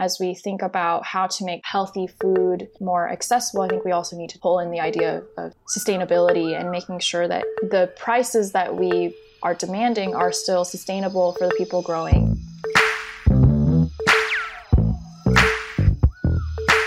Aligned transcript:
as 0.00 0.18
we 0.18 0.34
think 0.34 0.62
about 0.62 1.04
how 1.04 1.26
to 1.26 1.44
make 1.44 1.60
healthy 1.62 2.06
food 2.06 2.66
more 2.80 3.08
accessible, 3.10 3.62
I 3.62 3.68
think 3.68 3.84
we 3.84 3.92
also 3.92 4.16
need 4.16 4.30
to 4.30 4.38
pull 4.38 4.58
in 4.58 4.70
the 4.70 4.80
idea 4.80 5.22
of 5.36 5.52
sustainability 5.68 6.58
and 6.58 6.70
making 6.70 7.00
sure 7.00 7.28
that 7.28 7.44
the 7.60 7.92
prices 7.98 8.52
that 8.52 8.74
we 8.74 9.14
are 9.42 9.54
demanding 9.54 10.14
are 10.14 10.32
still 10.32 10.64
sustainable 10.64 11.34
for 11.34 11.46
the 11.46 11.54
people 11.54 11.82
growing. 11.82 12.40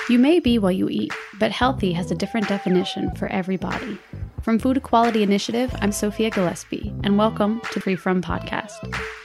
You 0.09 0.17
may 0.17 0.39
be 0.39 0.57
what 0.57 0.75
you 0.75 0.89
eat, 0.89 1.13
but 1.39 1.51
healthy 1.51 1.93
has 1.93 2.09
a 2.09 2.15
different 2.15 2.47
definition 2.47 3.11
for 3.15 3.27
everybody. 3.27 3.99
From 4.41 4.57
Food 4.57 4.77
Equality 4.77 5.21
Initiative, 5.21 5.73
I'm 5.81 5.91
Sophia 5.91 6.31
Gillespie, 6.31 6.91
and 7.03 7.17
welcome 7.17 7.61
to 7.71 7.79
Free 7.79 7.95
From 7.95 8.23
Podcast. 8.23 9.22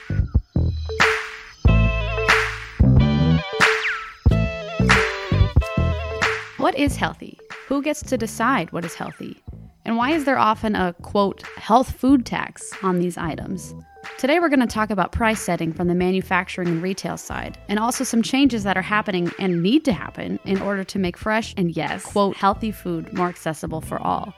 Is 6.79 6.95
healthy? 6.95 7.37
Who 7.67 7.83
gets 7.83 8.05
to 8.05 8.17
decide 8.17 8.71
what 8.71 8.85
is 8.85 8.95
healthy? 8.95 9.43
And 9.85 9.97
why 9.97 10.13
is 10.13 10.25
there 10.25 10.39
often 10.39 10.77
a 10.77 10.93
quote, 11.03 11.43
health 11.57 11.91
food 11.91 12.25
tax 12.25 12.73
on 12.85 13.01
these 13.01 13.19
items? 13.19 13.75
Today, 14.17 14.39
we're 14.39 14.49
going 14.49 14.61
to 14.61 14.67
talk 14.69 14.91
about 14.91 15.11
price 15.11 15.41
setting 15.41 15.73
from 15.73 15.89
the 15.89 15.97
manufacturing 15.97 16.69
and 16.69 16.81
retail 16.81 17.17
side, 17.17 17.59
and 17.69 17.81
also 17.81 18.05
some 18.05 18.23
changes 18.23 18.63
that 18.63 18.77
are 18.77 18.83
happening 18.83 19.33
and 19.41 19.61
need 19.61 19.85
to 19.87 19.93
happen 19.93 20.39
in 20.45 20.63
order 20.63 20.85
to 20.85 21.01
make 21.01 21.17
fresh 21.17 21.53
and, 21.57 21.77
yes, 21.77 22.05
quote, 22.05 22.37
healthy 22.37 22.71
food 22.71 23.13
more 23.13 23.29
accessible 23.29 23.81
for 23.81 24.01
all. 24.01 24.33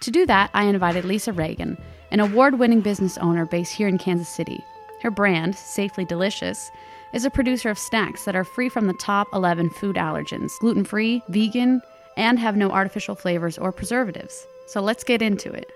To 0.00 0.10
do 0.10 0.24
that, 0.24 0.48
I 0.54 0.64
invited 0.64 1.04
Lisa 1.04 1.32
Ragan, 1.32 1.78
an 2.10 2.20
award 2.20 2.58
winning 2.58 2.80
business 2.80 3.18
owner 3.18 3.44
based 3.44 3.74
here 3.74 3.86
in 3.86 3.98
Kansas 3.98 4.30
City. 4.30 4.64
Her 5.02 5.10
brand, 5.10 5.56
Safely 5.56 6.06
Delicious, 6.06 6.70
is 7.12 7.24
a 7.24 7.30
producer 7.30 7.70
of 7.70 7.78
snacks 7.78 8.24
that 8.24 8.36
are 8.36 8.44
free 8.44 8.68
from 8.68 8.86
the 8.86 8.94
top 8.94 9.28
11 9.32 9.70
food 9.70 9.96
allergens, 9.96 10.58
gluten 10.60 10.84
free, 10.84 11.22
vegan, 11.28 11.80
and 12.16 12.38
have 12.38 12.56
no 12.56 12.70
artificial 12.70 13.14
flavors 13.14 13.58
or 13.58 13.72
preservatives. 13.72 14.46
So 14.66 14.80
let's 14.80 15.04
get 15.04 15.22
into 15.22 15.52
it. 15.52 15.70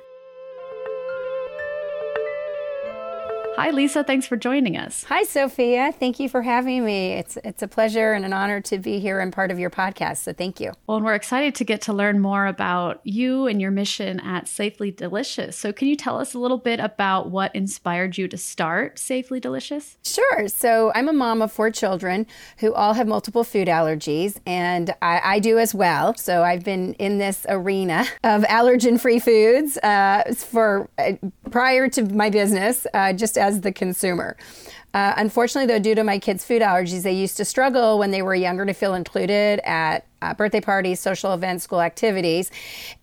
Hi, 3.57 3.71
Lisa. 3.71 4.05
Thanks 4.05 4.27
for 4.27 4.37
joining 4.37 4.77
us. 4.77 5.05
Hi, 5.05 5.23
Sophia. 5.23 5.91
Thank 5.99 6.21
you 6.21 6.29
for 6.29 6.43
having 6.43 6.85
me. 6.85 7.12
It's 7.12 7.39
it's 7.43 7.62
a 7.62 7.69
pleasure 7.69 8.12
and 8.12 8.23
an 8.25 8.35
honor 8.35 8.61
to 8.61 8.77
be 8.77 8.99
here 8.99 9.19
and 9.19 9.33
part 9.33 9.51
of 9.51 9.59
your 9.59 9.71
podcast. 9.71 10.19
So 10.19 10.35
thank 10.35 10.61
you. 10.61 10.73
Well, 10.87 10.99
and 10.99 11.07
we're 11.07 11.15
excited 11.15 11.55
to 11.55 11.65
get 11.65 11.81
to 11.83 11.95
learn 11.95 12.21
more 12.21 12.47
about 12.47 13.01
you 13.03 13.47
and 13.47 13.59
your 13.59 13.71
mission 13.71 14.21
at 14.21 14.47
Safely 14.47 14.91
Delicious. 14.91 15.57
So, 15.57 15.73
can 15.73 15.89
you 15.89 15.97
tell 15.97 16.19
us 16.19 16.34
a 16.34 16.39
little 16.39 16.59
bit 16.59 16.81
about 16.81 17.31
what 17.31 17.55
inspired 17.55 18.19
you 18.19 18.29
to 18.29 18.37
start 18.37 18.99
Safely 18.99 19.41
Delicious? 19.41 19.97
Sure. 20.05 20.49
So, 20.49 20.93
I'm 20.95 21.09
a 21.09 21.15
mom 21.15 21.41
of 21.41 21.51
four 21.51 21.71
children 21.71 22.27
who 22.59 22.75
all 22.75 22.93
have 22.93 23.07
multiple 23.07 23.43
food 23.43 23.69
allergies, 23.69 24.39
and 24.45 24.95
I, 25.01 25.21
I 25.25 25.39
do 25.39 25.59
as 25.59 25.75
well. 25.75 26.15
So, 26.17 26.43
I've 26.43 26.62
been 26.62 26.93
in 26.95 27.17
this 27.17 27.47
arena 27.49 28.05
of 28.23 28.43
allergen-free 28.43 29.21
foods 29.21 29.79
uh, 29.79 30.34
for 30.37 30.91
uh, 30.99 31.12
prior 31.51 31.89
to 31.89 32.05
my 32.05 32.29
business, 32.29 32.87
uh, 32.93 33.15
just 33.15 33.39
as 33.47 33.61
the 33.61 33.72
consumer. 33.72 34.36
Uh, 34.94 35.12
unfortunately, 35.19 35.66
though, 35.66 35.78
due 35.78 35.94
to 35.94 36.02
my 36.02 36.19
kids' 36.19 36.44
food 36.44 36.62
allergies, 36.62 37.02
they 37.02 37.12
used 37.12 37.36
to 37.36 37.44
struggle 37.44 37.98
when 37.98 38.11
they 38.11 38.22
were 38.22 38.34
younger 38.34 38.64
to 38.64 38.72
feel 38.72 38.94
included 38.94 39.61
at 39.62 40.06
uh, 40.22 40.33
birthday 40.33 40.61
parties, 40.61 41.00
social 41.00 41.34
events, 41.34 41.64
school 41.64 41.83
activities, 41.83 42.50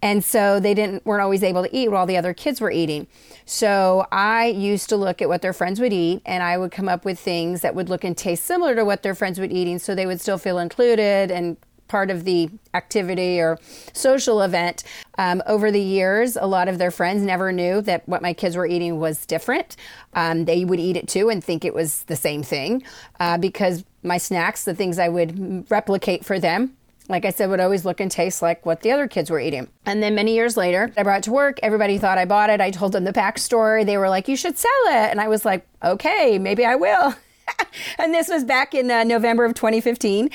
and 0.01 0.23
so 0.23 0.59
they 0.59 0.73
didn't 0.73 1.05
weren't 1.05 1.21
always 1.21 1.43
able 1.43 1.61
to 1.61 1.75
eat 1.75 1.89
while 1.91 2.07
the 2.07 2.17
other 2.17 2.33
kids 2.33 2.59
were 2.59 2.71
eating. 2.71 3.05
So 3.45 4.07
I 4.11 4.47
used 4.47 4.89
to 4.89 4.97
look 4.97 5.21
at 5.21 5.29
what 5.29 5.43
their 5.43 5.53
friends 5.53 5.79
would 5.79 5.93
eat, 5.93 6.23
and 6.25 6.41
I 6.41 6.57
would 6.57 6.71
come 6.71 6.89
up 6.89 7.05
with 7.05 7.19
things 7.19 7.61
that 7.61 7.75
would 7.75 7.89
look 7.89 8.03
and 8.03 8.17
taste 8.17 8.43
similar 8.45 8.73
to 8.75 8.83
what 8.83 9.03
their 9.03 9.13
friends 9.13 9.39
would 9.39 9.53
eating, 9.53 9.77
so 9.77 9.93
they 9.93 10.07
would 10.07 10.19
still 10.19 10.39
feel 10.39 10.57
included 10.57 11.29
and 11.29 11.57
part 11.93 12.09
of 12.09 12.23
the 12.23 12.49
activity 12.73 13.39
or 13.39 13.59
social 13.93 14.41
event. 14.41 14.83
Um, 15.19 15.43
over 15.45 15.69
the 15.69 15.79
years, 15.79 16.35
a 16.35 16.47
lot 16.47 16.67
of 16.67 16.79
their 16.79 16.89
friends 16.89 17.21
never 17.21 17.51
knew 17.51 17.81
that 17.81 18.01
what 18.09 18.23
my 18.23 18.33
kids 18.33 18.55
were 18.55 18.65
eating 18.65 18.99
was 18.99 19.27
different. 19.27 19.75
Um, 20.15 20.45
they 20.45 20.65
would 20.65 20.79
eat 20.79 20.97
it 20.97 21.07
too 21.07 21.29
and 21.29 21.43
think 21.43 21.63
it 21.63 21.75
was 21.75 22.01
the 22.05 22.15
same 22.15 22.41
thing 22.41 22.81
uh, 23.19 23.37
because 23.37 23.85
my 24.01 24.17
snacks, 24.17 24.63
the 24.63 24.73
things 24.73 24.97
I 24.97 25.07
would 25.07 25.69
replicate 25.69 26.25
for 26.25 26.39
them, 26.39 26.75
like 27.09 27.25
I 27.25 27.29
said, 27.29 27.51
would 27.51 27.59
always 27.59 27.85
look 27.85 27.99
and 27.99 28.09
taste 28.09 28.41
like 28.41 28.65
what 28.65 28.81
the 28.81 28.91
other 28.91 29.07
kids 29.07 29.29
were 29.29 29.39
eating. 29.39 29.67
And 29.85 30.01
then 30.01 30.15
many 30.15 30.33
years 30.33 30.57
later, 30.57 30.91
I 30.97 31.03
brought 31.03 31.19
it 31.19 31.25
to 31.25 31.31
work. 31.31 31.59
Everybody 31.61 31.99
thought 31.99 32.17
I 32.17 32.25
bought 32.25 32.49
it. 32.49 32.59
I 32.59 32.71
told 32.71 32.93
them 32.93 33.03
the 33.03 33.13
backstory. 33.13 33.85
They 33.85 33.99
were 33.99 34.09
like, 34.09 34.27
you 34.27 34.35
should 34.35 34.57
sell 34.57 34.83
it. 34.87 35.11
And 35.11 35.21
I 35.21 35.27
was 35.27 35.45
like, 35.45 35.67
okay, 35.83 36.39
maybe 36.39 36.65
I 36.65 36.73
will. 36.73 37.13
and 37.97 38.13
this 38.13 38.29
was 38.29 38.43
back 38.43 38.73
in 38.73 38.89
uh, 38.89 39.03
November 39.03 39.45
of 39.45 39.53
2015. 39.53 40.29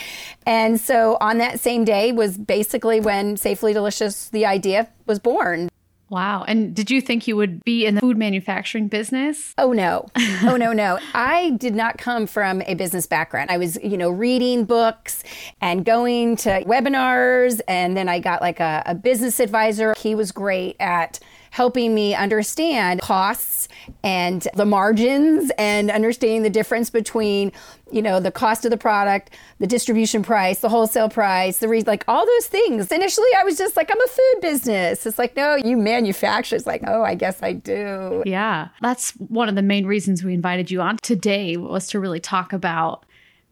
And 0.46 0.80
so 0.80 1.16
on 1.20 1.38
that 1.38 1.60
same 1.60 1.84
day 1.84 2.12
was 2.12 2.38
basically 2.38 3.00
when 3.00 3.36
Safely 3.36 3.72
Delicious, 3.72 4.28
the 4.28 4.46
idea 4.46 4.88
was 5.06 5.18
born. 5.18 5.68
Wow. 6.10 6.44
And 6.48 6.74
did 6.74 6.90
you 6.90 7.02
think 7.02 7.28
you 7.28 7.36
would 7.36 7.62
be 7.64 7.84
in 7.84 7.94
the 7.94 8.00
food 8.00 8.16
manufacturing 8.16 8.88
business? 8.88 9.54
Oh, 9.58 9.72
no. 9.72 10.06
Oh, 10.40 10.56
no, 10.56 10.72
no. 10.72 10.98
I 11.14 11.50
did 11.50 11.74
not 11.74 11.98
come 11.98 12.26
from 12.26 12.62
a 12.62 12.74
business 12.74 13.06
background. 13.06 13.50
I 13.50 13.58
was, 13.58 13.76
you 13.82 13.98
know, 13.98 14.08
reading 14.08 14.64
books 14.64 15.24
and 15.60 15.84
going 15.84 16.36
to 16.36 16.62
webinars. 16.64 17.60
And 17.66 17.96
then 17.96 18.08
I 18.08 18.20
got 18.20 18.40
like 18.40 18.60
a, 18.60 18.82
a 18.86 18.94
business 18.94 19.40
advisor. 19.40 19.94
He 19.98 20.14
was 20.14 20.30
great 20.30 20.76
at 20.78 21.18
helping 21.50 21.94
me 21.94 22.14
understand 22.14 23.00
costs 23.00 23.68
and 24.02 24.46
the 24.54 24.66
margins 24.66 25.50
and 25.58 25.90
understanding 25.90 26.42
the 26.42 26.50
difference 26.50 26.90
between 26.90 27.52
you 27.90 28.02
know 28.02 28.20
the 28.20 28.30
cost 28.30 28.64
of 28.64 28.70
the 28.70 28.76
product 28.76 29.30
the 29.58 29.66
distribution 29.66 30.22
price 30.22 30.60
the 30.60 30.68
wholesale 30.68 31.08
price 31.08 31.58
the 31.58 31.68
re- 31.68 31.82
like 31.82 32.04
all 32.08 32.26
those 32.26 32.46
things. 32.46 32.92
Initially 32.92 33.28
i 33.38 33.44
was 33.44 33.56
just 33.56 33.76
like 33.76 33.90
i'm 33.90 34.00
a 34.00 34.08
food 34.08 34.40
business. 34.42 35.06
It's 35.06 35.18
like 35.18 35.36
no 35.36 35.56
you 35.56 35.76
manufacture. 35.76 36.56
It's 36.56 36.66
like 36.66 36.82
oh 36.86 37.02
i 37.02 37.14
guess 37.14 37.42
i 37.42 37.52
do. 37.52 38.22
Yeah. 38.26 38.68
That's 38.80 39.12
one 39.12 39.48
of 39.48 39.54
the 39.54 39.62
main 39.62 39.86
reasons 39.86 40.22
we 40.22 40.34
invited 40.34 40.70
you 40.70 40.80
on 40.80 40.98
today 40.98 41.56
was 41.56 41.86
to 41.88 42.00
really 42.00 42.20
talk 42.20 42.52
about 42.52 43.04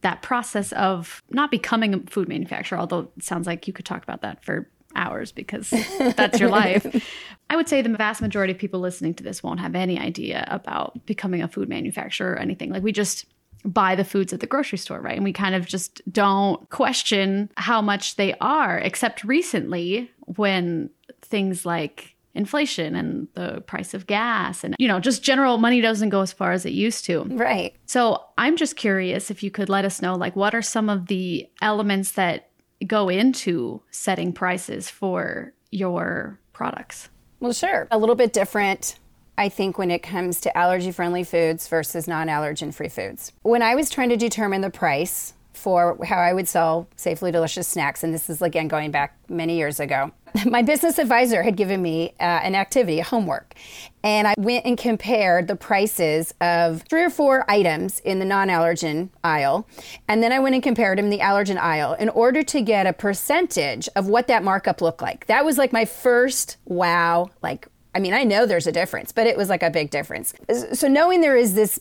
that 0.03 0.23
process 0.23 0.73
of 0.73 1.23
not 1.31 1.51
becoming 1.51 1.95
a 1.95 1.99
food 2.11 2.29
manufacturer 2.29 2.79
although 2.79 3.11
it 3.17 3.25
sounds 3.25 3.47
like 3.47 3.67
you 3.67 3.73
could 3.73 3.87
talk 3.87 4.03
about 4.03 4.21
that 4.23 4.45
for 4.45 4.69
hours 4.97 5.33
because 5.33 5.71
that's 6.17 6.41
your 6.41 6.51
life. 6.51 6.85
I 7.51 7.57
would 7.57 7.69
say 7.69 7.83
the 7.83 7.91
vast 7.91 8.21
majority 8.21 8.53
of 8.53 8.59
people 8.59 8.81
listening 8.81 9.15
to 9.15 9.23
this 9.23 9.43
won't 9.43 9.61
have 9.61 9.75
any 9.75 9.99
idea 9.99 10.47
about 10.51 11.07
becoming 11.07 11.43
a 11.43 11.49
food 11.49 11.69
manufacturer 11.69 12.33
or 12.33 12.39
anything. 12.39 12.71
Like 12.71 12.83
we 12.83 12.93
just 12.93 13.27
buy 13.65 13.95
the 13.95 14.05
foods 14.05 14.33
at 14.33 14.41
the 14.41 14.47
grocery 14.47 14.79
store, 14.79 15.01
right? 15.01 15.17
And 15.17 15.25
we 15.25 15.33
kind 15.33 15.55
of 15.55 15.67
just 15.67 16.01
don't 16.13 16.69
question 16.71 17.51
how 17.57 17.83
much 17.83 18.17
they 18.17 18.35
are, 18.41 18.79
except 18.79 19.25
recently 19.25 20.11
when 20.21 20.91
things 21.23 21.67
like 21.67 22.17
inflation 22.35 22.95
and 22.95 23.29
the 23.33 23.63
price 23.63 23.95
of 23.95 24.07
gas 24.07 24.63
and 24.63 24.77
you 24.79 24.87
know 24.87 25.01
just 25.01 25.23
general 25.23 25.57
money 25.57 25.81
doesn't 25.81 26.11
go 26.11 26.21
as 26.21 26.35
far 26.35 26.53
as 26.53 26.67
it 26.67 26.73
used 26.73 27.03
to 27.03 27.23
right 27.31 27.75
so 27.87 28.23
i'm 28.37 28.57
just 28.57 28.77
curious 28.77 29.31
if 29.31 29.43
you 29.43 29.51
could 29.51 29.71
let 29.71 29.87
us 29.87 30.03
know 30.03 30.15
like 30.15 30.37
what 30.37 30.55
are 30.55 30.61
some 30.61 30.91
of 30.91 31.07
the 31.07 31.49
elements 31.63 32.13
that 32.13 32.51
go 32.87 33.09
into 33.09 33.83
setting 33.91 34.33
prices 34.33 34.91
for 34.91 35.53
your 35.71 36.39
products? 36.53 37.09
Well, 37.41 37.53
sure. 37.53 37.87
A 37.91 37.99
little 37.99 38.15
bit 38.15 38.33
different, 38.33 38.99
I 39.39 39.49
think, 39.49 39.79
when 39.79 39.91
it 39.91 40.03
comes 40.03 40.41
to 40.43 40.57
allergy 40.57 40.91
friendly 40.91 41.25
foods 41.25 41.69
versus 41.69 42.09
non 42.09 42.29
allergen 42.29 42.73
free 42.73 42.89
foods. 42.89 43.33
When 43.43 43.63
I 43.63 43.75
was 43.75 43.91
trying 43.91 44.09
to 44.11 44.17
determine 44.17 44.63
the 44.63 44.71
price 44.71 45.35
for 45.53 45.99
how 46.05 46.19
I 46.19 46.33
would 46.33 46.49
sell 46.49 46.89
safely 46.97 47.31
delicious 47.31 47.67
snacks, 47.67 48.03
and 48.03 48.13
this 48.13 48.29
is 48.29 48.43
again 48.43 48.69
going 48.69 48.91
back 48.91 49.17
many 49.29 49.57
years 49.57 49.81
ago, 49.81 50.13
my 50.47 50.63
business 50.63 50.99
advisor 50.99 51.43
had 51.43 51.57
given 51.57 51.81
me 51.81 52.15
uh, 52.21 52.23
an 52.23 52.55
activity, 52.55 53.01
homework, 53.01 53.55
and 54.03 54.29
I 54.29 54.35
went 54.39 54.67
and 54.67 54.77
compared 54.77 55.49
the 55.49 55.57
prices 55.57 56.35
of 56.41 56.83
three 56.89 57.03
or 57.03 57.11
four 57.11 57.49
items 57.51 58.01
in 58.01 58.19
the 58.19 58.25
non 58.25 58.49
allergen 58.49 59.11
aisle, 59.25 59.69
and 60.09 60.23
then 60.23 60.33
I 60.33 60.39
went 60.39 60.55
and 60.55 60.63
compared 60.63 60.99
them 60.99 61.07
in 61.07 61.11
the 61.11 61.21
allergen 61.21 61.57
aisle 61.57 61.95
in 61.95 62.09
order 62.11 62.43
to 62.43 62.61
get 62.61 62.87
a 62.87 62.93
percentage 62.93 63.89
of 63.97 64.09
what 64.09 64.27
that 64.27 64.43
markup 64.43 64.81
looked 64.81 65.03
like. 65.03 65.27
That 65.27 65.45
was 65.45 65.59
like 65.59 65.73
my 65.73 65.85
first 65.85 66.57
wow, 66.65 67.31
like, 67.43 67.69
I 67.95 68.01
mean, 68.01 68.13
I 68.13 68.25
know 68.25 68.47
there's 68.47 68.67
a 68.67 68.73
difference, 68.73 69.13
but 69.13 69.27
it 69.27 69.37
was 69.37 69.49
like 69.49 69.63
a 69.63 69.71
big 69.71 69.91
difference. 69.91 70.35
So, 70.73 70.89
knowing 70.89 71.21
there 71.21 71.37
is 71.37 71.55
this 71.55 71.81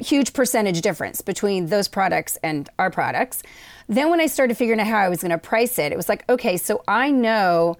huge 0.00 0.32
percentage 0.32 0.80
difference 0.80 1.20
between 1.20 1.66
those 1.66 1.88
products 1.88 2.38
and 2.42 2.68
our 2.78 2.90
products, 2.90 3.42
then 3.88 4.10
when 4.10 4.20
I 4.20 4.26
started 4.26 4.56
figuring 4.56 4.80
out 4.80 4.86
how 4.86 4.98
I 4.98 5.08
was 5.08 5.20
going 5.20 5.30
to 5.30 5.38
price 5.38 5.78
it, 5.78 5.92
it 5.92 5.96
was 5.96 6.08
like, 6.08 6.28
okay, 6.28 6.56
so 6.56 6.82
I 6.88 7.10
know 7.10 7.76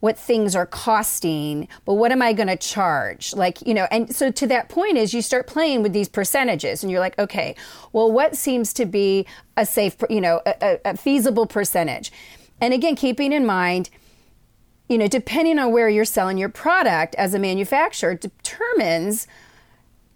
what 0.00 0.18
things 0.18 0.56
are 0.56 0.66
costing, 0.66 1.68
but 1.84 1.94
what 1.94 2.10
am 2.10 2.22
I 2.22 2.32
going 2.32 2.48
to 2.48 2.56
charge? 2.56 3.34
Like, 3.34 3.60
you 3.66 3.74
know, 3.74 3.86
and 3.90 4.14
so 4.14 4.30
to 4.30 4.46
that 4.46 4.70
point 4.70 4.96
is 4.96 5.12
you 5.12 5.20
start 5.20 5.46
playing 5.46 5.82
with 5.82 5.92
these 5.92 6.08
percentages 6.08 6.82
and 6.82 6.90
you're 6.90 7.00
like, 7.00 7.18
okay, 7.18 7.54
well, 7.92 8.10
what 8.10 8.34
seems 8.34 8.72
to 8.74 8.86
be 8.86 9.26
a 9.58 9.66
safe, 9.66 9.96
you 10.08 10.22
know, 10.22 10.40
a, 10.46 10.78
a 10.86 10.96
feasible 10.96 11.46
percentage? 11.46 12.10
And 12.62 12.72
again, 12.72 12.96
keeping 12.96 13.32
in 13.32 13.44
mind, 13.44 13.90
you 14.88 14.96
know, 14.98 15.06
depending 15.06 15.58
on 15.58 15.70
where 15.70 15.88
you're 15.88 16.04
selling 16.06 16.38
your 16.38 16.48
product 16.48 17.14
as 17.16 17.34
a 17.34 17.38
manufacturer 17.38 18.14
determines 18.14 19.26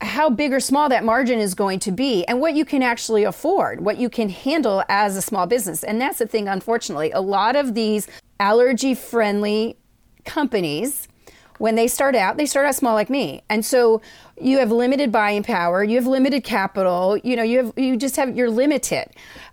how 0.04 0.30
big 0.30 0.52
or 0.52 0.60
small 0.60 0.88
that 0.88 1.04
margin 1.04 1.38
is 1.38 1.54
going 1.54 1.78
to 1.80 1.92
be 1.92 2.24
and 2.26 2.40
what 2.40 2.54
you 2.54 2.64
can 2.64 2.82
actually 2.82 3.24
afford, 3.24 3.80
what 3.80 3.96
you 3.98 4.08
can 4.08 4.28
handle 4.28 4.82
as 4.88 5.16
a 5.16 5.22
small 5.22 5.46
business. 5.46 5.82
And 5.82 6.00
that's 6.00 6.18
the 6.18 6.26
thing, 6.26 6.48
unfortunately. 6.48 7.10
A 7.12 7.20
lot 7.20 7.56
of 7.56 7.74
these 7.74 8.06
allergy 8.38 8.94
friendly 8.94 9.76
companies, 10.24 11.08
when 11.58 11.76
they 11.76 11.86
start 11.86 12.16
out, 12.16 12.36
they 12.36 12.46
start 12.46 12.66
out 12.66 12.74
small 12.74 12.94
like 12.94 13.08
me. 13.08 13.42
And 13.48 13.64
so 13.64 14.02
you 14.40 14.58
have 14.58 14.72
limited 14.72 15.12
buying 15.12 15.42
power, 15.42 15.84
you 15.84 15.96
have 15.96 16.06
limited 16.06 16.42
capital, 16.42 17.16
you 17.18 17.36
know, 17.36 17.42
you 17.42 17.58
have 17.58 17.72
you 17.76 17.96
just 17.96 18.16
have 18.16 18.36
you're 18.36 18.50
limited. 18.50 19.08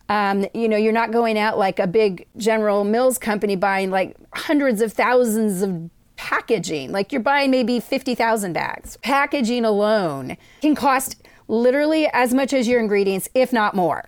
Um, 0.09 0.45
you 0.53 0.68
know, 0.68 0.77
you're 0.77 0.92
not 0.92 1.12
going 1.12 1.38
out 1.38 1.57
like 1.57 1.80
a 1.80 1.88
big 1.88 2.27
General 2.36 2.83
Mills 2.83 3.18
company 3.18 3.56
buying 3.56 3.92
like 3.92 4.18
hundreds 4.33 4.81
of 4.81 4.92
thousands 4.92 5.62
of 5.62 5.89
packaging. 6.21 6.91
Like 6.91 7.12
you're 7.12 7.19
buying 7.19 7.50
maybe 7.50 7.79
50,000 7.79 8.53
bags. 8.53 8.95
Packaging 8.97 9.65
alone 9.65 10.38
can 10.62 10.75
cost 10.75 11.15
literally 11.47 12.07
as 12.13 12.31
much 12.31 12.53
as 12.53 12.68
your 12.68 12.79
ingredients, 12.79 13.27
if 13.33 13.51
not 13.51 13.75
more. 13.75 14.07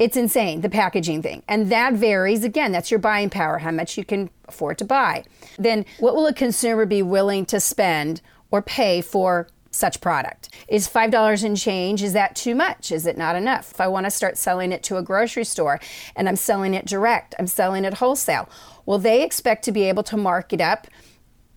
It's 0.00 0.16
insane, 0.16 0.62
the 0.62 0.68
packaging 0.68 1.22
thing. 1.22 1.44
And 1.46 1.70
that 1.70 1.92
varies. 1.92 2.42
Again, 2.42 2.72
that's 2.72 2.90
your 2.90 2.98
buying 2.98 3.30
power, 3.30 3.58
how 3.58 3.70
much 3.70 3.96
you 3.96 4.04
can 4.04 4.30
afford 4.48 4.78
to 4.78 4.84
buy. 4.84 5.24
Then, 5.56 5.86
what 6.00 6.16
will 6.16 6.26
a 6.26 6.34
consumer 6.34 6.86
be 6.86 7.02
willing 7.02 7.46
to 7.46 7.60
spend 7.60 8.20
or 8.50 8.60
pay 8.60 9.00
for 9.00 9.46
such 9.70 10.00
product? 10.00 10.48
Is 10.66 10.88
$5 10.88 11.44
and 11.44 11.56
change, 11.56 12.02
is 12.02 12.14
that 12.14 12.34
too 12.34 12.56
much? 12.56 12.90
Is 12.90 13.06
it 13.06 13.16
not 13.16 13.36
enough? 13.36 13.70
If 13.70 13.80
I 13.80 13.86
want 13.86 14.06
to 14.06 14.10
start 14.10 14.36
selling 14.36 14.72
it 14.72 14.82
to 14.84 14.96
a 14.96 15.02
grocery 15.02 15.44
store 15.44 15.78
and 16.16 16.28
I'm 16.28 16.36
selling 16.36 16.74
it 16.74 16.84
direct, 16.84 17.36
I'm 17.38 17.46
selling 17.46 17.84
it 17.84 17.94
wholesale, 17.94 18.48
will 18.86 18.98
they 18.98 19.22
expect 19.22 19.64
to 19.66 19.72
be 19.72 19.84
able 19.84 20.02
to 20.02 20.16
mark 20.16 20.52
it 20.52 20.60
up 20.60 20.88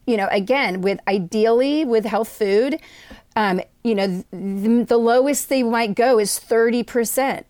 you 0.08 0.18
know, 0.18 0.28
again, 0.32 0.82
with 0.82 1.00
ideally 1.08 1.86
with 1.86 2.06
health 2.06 2.30
food, 2.30 2.80
um, 3.36 3.62
you 3.84 3.94
know, 3.94 4.24
the, 4.32 4.86
the 4.88 4.98
lowest 4.98 5.50
they 5.50 5.62
might 5.62 5.94
go 5.94 6.18
is 6.18 6.40
30%, 6.40 6.84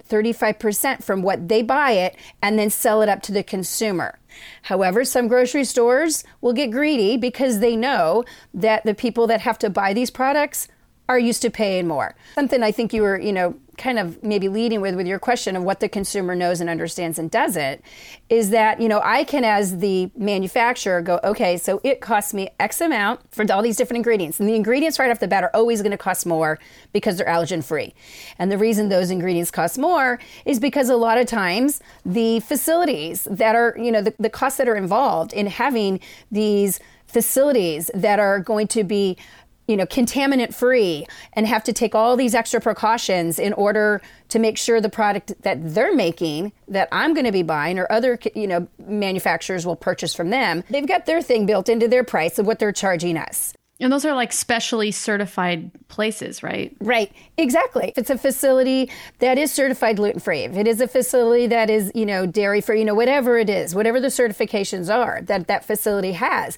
35% 0.10 1.04
from 1.04 1.22
what 1.22 1.48
they 1.48 1.62
buy 1.62 1.92
it 1.92 2.18
and 2.42 2.60
then 2.60 2.70
sell 2.70 3.02
it 3.02 3.08
up 3.08 3.22
to 3.22 3.32
the 3.32 3.44
consumer. 3.44 4.20
However, 4.64 5.06
some 5.06 5.28
grocery 5.28 5.64
stores 5.64 6.24
will 6.42 6.54
get 6.54 6.72
greedy 6.72 7.16
because 7.16 7.60
they 7.60 7.76
know 7.76 8.26
that 8.54 8.84
the 8.84 8.94
people 8.94 9.28
that 9.28 9.42
have 9.42 9.58
to 9.60 9.70
buy 9.70 9.94
these 9.94 10.12
products 10.12 10.68
are 11.08 11.18
used 11.18 11.42
to 11.44 11.50
paying 11.50 11.88
more. 11.88 12.16
Something 12.36 12.64
I 12.64 12.72
think 12.72 12.92
you 12.92 13.04
were, 13.04 13.20
you 13.20 13.32
know, 13.32 13.56
kind 13.78 14.00
of 14.00 14.22
maybe 14.24 14.50
leading 14.50 14.82
with 14.82 14.96
with 14.96 15.08
your 15.08 15.20
question 15.20 15.56
of 15.56 15.64
what 15.64 15.80
the 15.80 15.88
consumer 15.88 16.36
knows 16.36 16.60
and 16.60 16.70
understands 16.70 17.20
and 17.20 17.30
doesn't 17.30 17.82
is 18.30 18.50
that, 18.50 18.82
you 18.82 18.90
know, 18.90 19.00
I 19.04 19.24
can 19.24 19.44
as 19.44 19.78
the 19.78 20.12
manufacturer 20.16 21.02
go, 21.02 21.20
okay, 21.24 21.58
so 21.58 21.80
it 21.84 22.02
costs 22.02 22.34
me 22.34 22.50
X 22.60 22.82
amount 22.82 23.22
for 23.32 23.46
all 23.52 23.62
these 23.62 23.78
different 23.78 23.98
ingredients. 23.98 24.40
And 24.40 24.50
the 24.50 24.56
ingredients 24.56 25.00
right 25.00 25.12
off 25.12 25.20
the 25.20 25.28
bat 25.28 25.44
are 25.44 25.52
always 25.54 25.82
going 25.82 25.92
to 25.92 25.98
cost 25.98 26.26
more 26.26 26.60
because 26.92 27.18
they're 27.18 27.28
allergen 27.28 27.64
free. 27.64 27.94
And 28.40 28.52
the 28.52 28.58
reason 28.58 28.90
those 28.90 29.12
ingredients 29.12 29.52
cost 29.52 29.78
more 29.78 30.20
is 30.46 30.60
because 30.60 30.90
a 30.90 30.98
lot 30.98 31.18
of 31.18 31.28
times 31.28 31.80
the 32.06 32.40
facilities 32.42 33.28
that 33.30 33.56
are, 33.56 33.76
you 33.78 33.92
know, 33.92 34.02
the, 34.02 34.14
the 34.20 34.30
costs 34.30 34.58
that 34.58 34.68
are 34.68 34.76
involved 34.76 35.34
in 35.34 35.48
having 35.48 36.00
these 36.32 36.80
facilities 37.06 37.90
that 37.94 38.20
are 38.20 38.40
going 38.40 38.68
to 38.68 38.84
be 38.84 39.18
you 39.68 39.76
know, 39.76 39.86
contaminant 39.86 40.54
free 40.54 41.06
and 41.34 41.46
have 41.46 41.64
to 41.66 41.74
take 41.74 41.94
all 41.94 42.16
these 42.16 42.34
extra 42.34 42.60
precautions 42.60 43.38
in 43.38 43.54
order 43.54 44.02
to 44.30 44.40
make 44.40 44.58
sure 44.58 44.82
the 44.82 44.90
product 44.90 45.34
that 45.44 45.74
they're 45.74 45.96
making 45.96 46.54
that 46.68 46.88
I'm 46.92 47.14
going 47.14 47.26
to 47.26 47.32
be 47.32 47.44
buying 47.44 47.78
or 47.78 47.92
other, 47.92 48.18
you 48.34 48.48
know, 48.48 48.68
manufacturers 48.80 49.66
will 49.66 49.76
purchase 49.76 50.14
from 50.14 50.30
them. 50.30 50.64
They've 50.70 50.88
got 50.88 51.06
their 51.06 51.22
thing 51.22 51.46
built 51.46 51.70
into 51.70 51.88
their 51.88 52.04
price 52.04 52.40
of 52.40 52.48
what 52.48 52.60
they're 52.60 52.72
charging 52.72 53.18
us. 53.18 53.54
And 53.80 53.94
those 53.94 54.06
are 54.06 54.16
like 54.16 54.34
specially 54.34 54.90
certified 54.90 55.70
places, 55.88 56.42
right? 56.42 56.76
Right, 56.80 57.12
exactly. 57.38 57.90
If 57.90 57.98
it's 58.00 58.10
a 58.10 58.18
facility 58.18 58.90
that 59.20 59.38
is 59.38 59.52
certified 59.52 59.98
gluten 59.98 60.20
free, 60.20 60.40
if 60.46 60.58
it 60.58 60.68
is 60.68 60.82
a 60.82 60.88
facility 60.88 61.46
that 61.48 61.70
is, 61.70 61.92
you 61.94 62.06
know, 62.06 62.26
dairy 62.26 62.60
free, 62.60 62.80
you 62.80 62.86
know, 62.86 62.96
whatever 62.96 63.38
it 63.38 63.52
is, 63.52 63.76
whatever 63.76 64.00
the 64.00 64.08
certifications 64.08 64.92
are 64.94 65.22
that 65.24 65.48
that 65.48 65.64
facility 65.64 66.14
has, 66.14 66.58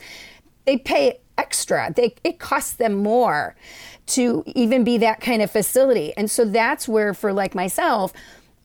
they 0.66 0.78
pay 0.78 1.20
extra. 1.40 1.92
They, 1.96 2.14
it 2.24 2.38
costs 2.38 2.74
them 2.74 2.94
more 2.96 3.56
to 4.08 4.44
even 4.48 4.84
be 4.84 4.98
that 4.98 5.22
kind 5.22 5.42
of 5.42 5.50
facility. 5.50 6.14
And 6.18 6.30
so 6.30 6.44
that's 6.46 6.88
where, 6.88 7.14
for 7.14 7.32
like 7.32 7.56
myself, 7.56 8.12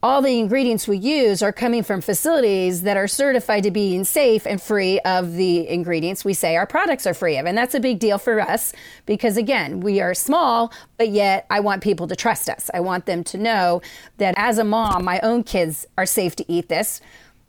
all 0.03 0.21
the 0.21 0.37
ingredients 0.37 0.87
we 0.87 0.97
use 0.97 1.41
are 1.41 1.51
coming 1.51 1.81
from 1.81 1.99
facilities 1.99 2.83
that 2.83 2.95
are 2.95 3.07
certified 3.07 3.63
to 3.63 3.71
be 3.71 4.03
safe 4.03 4.45
and 4.45 4.61
free 4.61 4.99
of 4.99 5.33
the 5.33 5.67
ingredients 5.67 6.23
we 6.23 6.33
say 6.33 6.55
our 6.55 6.67
products 6.67 7.07
are 7.07 7.15
free 7.15 7.37
of. 7.37 7.47
And 7.47 7.57
that's 7.57 7.73
a 7.73 7.79
big 7.79 7.97
deal 7.97 8.19
for 8.19 8.39
us 8.39 8.71
because, 9.07 9.35
again, 9.35 9.79
we 9.79 10.01
are 10.01 10.13
small, 10.13 10.71
but 10.97 11.09
yet 11.09 11.47
I 11.49 11.59
want 11.59 11.81
people 11.81 12.07
to 12.07 12.15
trust 12.15 12.49
us. 12.49 12.69
I 12.71 12.81
want 12.81 13.07
them 13.07 13.23
to 13.23 13.37
know 13.39 13.81
that 14.17 14.35
as 14.37 14.59
a 14.59 14.63
mom, 14.63 15.03
my 15.03 15.19
own 15.21 15.43
kids 15.43 15.87
are 15.97 16.05
safe 16.05 16.35
to 16.35 16.45
eat 16.51 16.69
this 16.69 17.01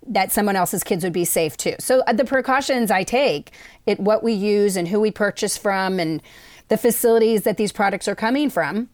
that 0.06 0.32
someone 0.32 0.56
else's 0.56 0.84
kids 0.84 1.04
would 1.04 1.12
be 1.12 1.24
safe 1.24 1.56
too. 1.56 1.74
So 1.78 2.02
uh, 2.06 2.12
the 2.12 2.24
precautions 2.24 2.90
I 2.90 3.02
take, 3.02 3.52
it 3.86 3.98
what 4.00 4.22
we 4.22 4.32
use 4.32 4.76
and 4.76 4.88
who 4.88 5.00
we 5.00 5.10
purchase 5.10 5.56
from 5.56 5.98
and 5.98 6.22
the 6.68 6.76
facilities 6.76 7.42
that 7.42 7.56
these 7.56 7.72
products 7.72 8.08
are 8.08 8.14
coming 8.14 8.50
from, 8.50 8.88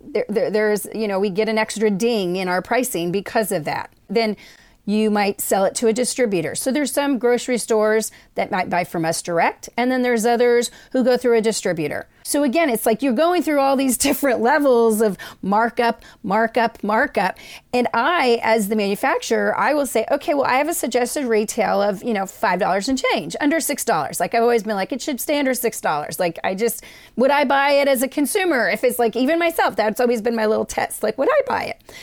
there, 0.00 0.26
there, 0.28 0.50
there's 0.50 0.86
you 0.94 1.08
know 1.08 1.18
we 1.18 1.30
get 1.30 1.48
an 1.48 1.58
extra 1.58 1.90
ding 1.90 2.36
in 2.36 2.48
our 2.48 2.62
pricing 2.62 3.10
because 3.10 3.52
of 3.52 3.64
that. 3.64 3.90
Then 4.08 4.36
you 4.86 5.10
might 5.10 5.40
sell 5.40 5.64
it 5.64 5.74
to 5.74 5.88
a 5.88 5.92
distributor. 5.92 6.54
So 6.54 6.70
there's 6.70 6.92
some 6.92 7.18
grocery 7.18 7.58
stores 7.58 8.12
that 8.36 8.52
might 8.52 8.70
buy 8.70 8.84
from 8.84 9.04
us 9.04 9.20
direct, 9.20 9.68
and 9.76 9.90
then 9.90 10.02
there's 10.02 10.24
others 10.24 10.70
who 10.92 11.02
go 11.02 11.16
through 11.16 11.36
a 11.36 11.40
distributor. 11.40 12.06
So 12.22 12.44
again, 12.44 12.70
it's 12.70 12.86
like 12.86 13.02
you're 13.02 13.12
going 13.12 13.42
through 13.42 13.60
all 13.60 13.76
these 13.76 13.98
different 14.06 14.40
levels 14.40 15.00
of 15.00 15.18
markup, 15.42 16.02
markup, 16.22 16.82
markup. 16.82 17.36
And 17.72 17.88
I, 17.92 18.40
as 18.42 18.68
the 18.68 18.76
manufacturer, 18.76 19.56
I 19.58 19.74
will 19.74 19.86
say, 19.86 20.06
okay, 20.10 20.34
well, 20.34 20.46
I 20.46 20.54
have 20.54 20.68
a 20.68 20.74
suggested 20.74 21.26
retail 21.26 21.82
of, 21.82 22.02
you 22.02 22.14
know, 22.14 22.24
$5 22.24 22.88
and 22.88 22.98
change, 23.12 23.36
under 23.40 23.56
$6. 23.56 24.20
Like 24.20 24.34
I've 24.34 24.42
always 24.42 24.62
been 24.62 24.76
like, 24.76 24.92
it 24.92 25.02
should 25.02 25.20
stay 25.20 25.38
under 25.38 25.52
$6. 25.52 26.18
Like 26.20 26.38
I 26.44 26.54
just, 26.54 26.84
would 27.16 27.32
I 27.32 27.44
buy 27.44 27.70
it 27.72 27.88
as 27.88 28.02
a 28.02 28.08
consumer? 28.08 28.68
If 28.68 28.84
it's 28.84 28.98
like 28.98 29.16
even 29.16 29.38
myself, 29.38 29.74
that's 29.74 30.00
always 30.00 30.22
been 30.22 30.36
my 30.36 30.46
little 30.46 30.64
test. 30.64 31.02
Like, 31.02 31.18
would 31.18 31.28
I 31.28 31.40
buy 31.46 31.64
it? 31.64 31.94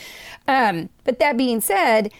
Um, 0.48 0.90
but 1.06 1.20
that 1.20 1.38
being 1.38 1.62
said, 1.62 2.12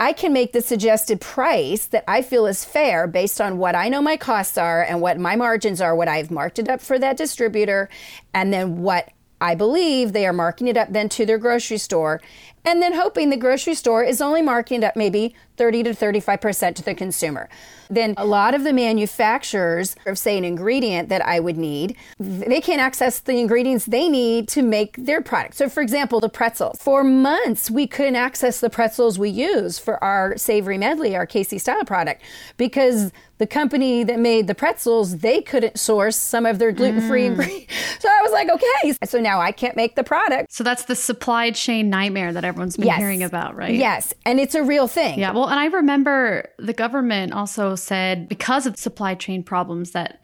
I 0.00 0.14
can 0.14 0.32
make 0.32 0.54
the 0.54 0.62
suggested 0.62 1.20
price 1.20 1.84
that 1.86 2.04
I 2.08 2.22
feel 2.22 2.46
is 2.46 2.64
fair 2.64 3.06
based 3.06 3.38
on 3.38 3.58
what 3.58 3.74
I 3.74 3.90
know 3.90 4.00
my 4.00 4.16
costs 4.16 4.56
are 4.56 4.82
and 4.82 5.02
what 5.02 5.18
my 5.18 5.36
margins 5.36 5.78
are, 5.78 5.94
what 5.94 6.08
I've 6.08 6.30
marked 6.30 6.58
it 6.58 6.70
up 6.70 6.80
for 6.80 6.98
that 6.98 7.18
distributor, 7.18 7.90
and 8.32 8.50
then 8.50 8.80
what 8.80 9.10
I 9.42 9.54
believe 9.54 10.14
they 10.14 10.26
are 10.26 10.32
marking 10.32 10.68
it 10.68 10.78
up 10.78 10.90
then 10.90 11.10
to 11.10 11.26
their 11.26 11.36
grocery 11.36 11.76
store 11.76 12.22
and 12.64 12.82
then 12.82 12.94
hoping 12.94 13.30
the 13.30 13.36
grocery 13.36 13.74
store 13.74 14.02
is 14.02 14.20
only 14.20 14.42
marking 14.42 14.82
it 14.82 14.86
up 14.86 14.96
maybe 14.96 15.34
30 15.56 15.82
to 15.82 15.90
35% 15.90 16.74
to 16.76 16.82
the 16.82 16.94
consumer. 16.94 17.48
Then 17.90 18.14
a 18.16 18.24
lot 18.24 18.54
of 18.54 18.64
the 18.64 18.72
manufacturers 18.72 19.94
of 20.06 20.16
say 20.16 20.38
an 20.38 20.44
ingredient 20.44 21.08
that 21.10 21.24
I 21.26 21.40
would 21.40 21.58
need, 21.58 21.96
they 22.18 22.60
can't 22.60 22.80
access 22.80 23.20
the 23.20 23.38
ingredients 23.38 23.84
they 23.84 24.08
need 24.08 24.48
to 24.48 24.62
make 24.62 24.96
their 24.96 25.20
product. 25.20 25.56
So 25.56 25.68
for 25.68 25.82
example, 25.82 26.20
the 26.20 26.28
pretzels. 26.28 26.78
For 26.80 27.04
months 27.04 27.70
we 27.70 27.86
couldn't 27.86 28.16
access 28.16 28.60
the 28.60 28.70
pretzels 28.70 29.18
we 29.18 29.28
use 29.28 29.78
for 29.78 30.02
our 30.02 30.36
savory 30.38 30.78
medley, 30.78 31.14
our 31.14 31.26
Casey 31.26 31.58
style 31.58 31.84
product 31.84 32.22
because 32.56 33.12
the 33.40 33.46
company 33.46 34.04
that 34.04 34.18
made 34.18 34.46
the 34.46 34.54
pretzels, 34.54 35.18
they 35.18 35.40
couldn't 35.40 35.78
source 35.78 36.14
some 36.14 36.44
of 36.44 36.58
their 36.58 36.72
gluten-free 36.72 37.22
mm. 37.22 37.26
ingredients. 37.26 37.74
So 38.00 38.08
I 38.08 38.22
was 38.22 38.32
like, 38.32 38.48
okay. 38.48 38.94
So 39.04 39.20
now 39.20 39.40
I 39.40 39.52
can't 39.52 39.76
make 39.76 39.94
the 39.94 40.02
product. 40.02 40.52
So 40.52 40.64
that's 40.64 40.84
the 40.84 40.94
supply 40.94 41.50
chain 41.50 41.90
nightmare 41.90 42.32
that 42.32 42.46
everyone's 42.50 42.76
been 42.76 42.86
yes. 42.86 42.98
hearing 42.98 43.22
about, 43.22 43.56
right? 43.56 43.74
Yes. 43.74 44.12
And 44.26 44.38
it's 44.38 44.54
a 44.54 44.62
real 44.62 44.86
thing. 44.86 45.18
Yeah. 45.18 45.32
Well, 45.32 45.48
and 45.48 45.58
I 45.58 45.66
remember 45.66 46.50
the 46.58 46.74
government 46.74 47.32
also 47.32 47.74
said 47.74 48.28
because 48.28 48.66
of 48.66 48.76
supply 48.76 49.14
chain 49.14 49.42
problems 49.42 49.92
that 49.92 50.20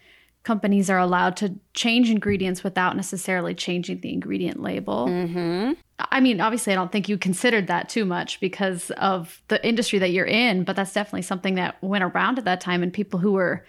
companies 0.47 0.89
are 0.89 0.99
allowed 0.99 1.37
to 1.37 1.55
change 1.75 2.09
ingredients 2.09 2.63
without 2.63 2.95
necessarily 2.95 3.53
changing 3.53 4.01
the 4.01 4.13
ingredient 4.13 4.63
label. 4.63 5.07
Mm-hmm. 5.09 5.73
I 5.99 6.21
mean, 6.21 6.41
obviously, 6.41 6.73
I 6.73 6.77
don't 6.77 6.93
think 6.93 7.09
you 7.09 7.19
considered 7.19 7.67
that 7.67 7.89
too 7.89 8.05
much 8.05 8.39
because 8.39 8.93
of 8.93 9.43
the 9.49 9.67
industry 9.67 9.99
that 9.99 10.13
you're 10.13 10.25
in, 10.25 10.63
but 10.63 10.77
that's 10.77 10.93
definitely 10.93 11.23
something 11.23 11.57
that 11.57 11.83
went 11.83 12.05
around 12.05 12.39
at 12.39 12.45
that 12.45 12.61
time. 12.61 12.85
And 12.85 12.93
people 12.93 13.19
who 13.19 13.33
were 13.33 13.67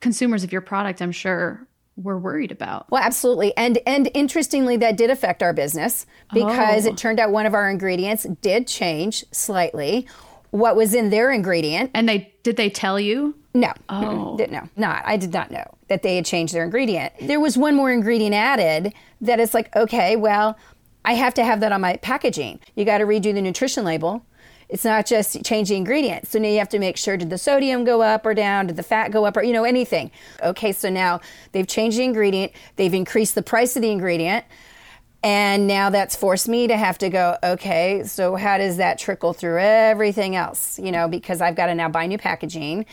consumers 0.00 0.44
of 0.44 0.52
your 0.52 0.60
product, 0.60 1.00
I'm 1.00 1.12
sure, 1.12 1.66
were 1.96 2.18
worried 2.18 2.52
about. 2.52 2.90
Well, 2.90 3.02
absolutely. 3.02 3.56
And 3.56 3.78
and 3.86 4.10
interestingly 4.14 4.76
that 4.78 4.96
did 4.96 5.10
affect 5.10 5.42
our 5.42 5.52
business 5.52 6.06
because 6.32 6.86
oh. 6.86 6.90
it 6.90 6.96
turned 6.96 7.20
out 7.20 7.30
one 7.30 7.46
of 7.46 7.54
our 7.54 7.70
ingredients 7.70 8.26
did 8.40 8.66
change 8.66 9.24
slightly 9.30 10.06
what 10.50 10.76
was 10.76 10.94
in 10.94 11.10
their 11.10 11.30
ingredient. 11.30 11.90
And 11.94 12.08
they 12.08 12.32
did 12.42 12.56
they 12.56 12.70
tell 12.70 13.00
you? 13.00 13.34
No. 13.54 13.72
Oh. 13.88 14.36
Did, 14.36 14.50
no. 14.50 14.68
Not. 14.76 15.02
I 15.04 15.16
did 15.16 15.32
not 15.32 15.50
know 15.50 15.64
that 15.88 16.02
they 16.02 16.16
had 16.16 16.24
changed 16.24 16.54
their 16.54 16.64
ingredient. 16.64 17.12
There 17.20 17.40
was 17.40 17.58
one 17.58 17.74
more 17.74 17.90
ingredient 17.90 18.34
added 18.34 18.94
that 19.20 19.40
it's 19.40 19.52
like, 19.52 19.74
okay, 19.76 20.16
well, 20.16 20.56
I 21.04 21.14
have 21.14 21.34
to 21.34 21.44
have 21.44 21.60
that 21.60 21.72
on 21.72 21.80
my 21.80 21.96
packaging. 21.96 22.60
You 22.76 22.84
got 22.84 22.98
to 22.98 23.04
redo 23.04 23.34
the 23.34 23.42
nutrition 23.42 23.84
label. 23.84 24.24
It's 24.72 24.86
not 24.86 25.04
just 25.04 25.44
changing 25.44 25.76
ingredients. 25.76 26.30
So 26.30 26.38
now 26.38 26.48
you 26.48 26.58
have 26.58 26.70
to 26.70 26.78
make 26.78 26.96
sure 26.96 27.18
did 27.18 27.28
the 27.28 27.36
sodium 27.36 27.84
go 27.84 28.00
up 28.00 28.24
or 28.24 28.32
down? 28.32 28.68
Did 28.68 28.76
the 28.76 28.82
fat 28.82 29.10
go 29.10 29.26
up 29.26 29.36
or, 29.36 29.42
you 29.42 29.52
know, 29.52 29.64
anything? 29.64 30.10
Okay, 30.42 30.72
so 30.72 30.88
now 30.88 31.20
they've 31.52 31.66
changed 31.66 31.98
the 31.98 32.04
ingredient, 32.04 32.52
they've 32.76 32.94
increased 32.94 33.34
the 33.34 33.42
price 33.42 33.76
of 33.76 33.82
the 33.82 33.90
ingredient. 33.90 34.46
And 35.22 35.66
now 35.68 35.90
that's 35.90 36.16
forced 36.16 36.48
me 36.48 36.66
to 36.68 36.76
have 36.76 36.96
to 36.98 37.10
go, 37.10 37.36
okay, 37.44 38.02
so 38.04 38.34
how 38.34 38.56
does 38.56 38.78
that 38.78 38.98
trickle 38.98 39.34
through 39.34 39.58
everything 39.60 40.36
else? 40.36 40.78
You 40.78 40.90
know, 40.90 41.06
because 41.06 41.42
I've 41.42 41.54
got 41.54 41.66
to 41.66 41.74
now 41.74 41.90
buy 41.90 42.06
new 42.06 42.18
packaging 42.18 42.86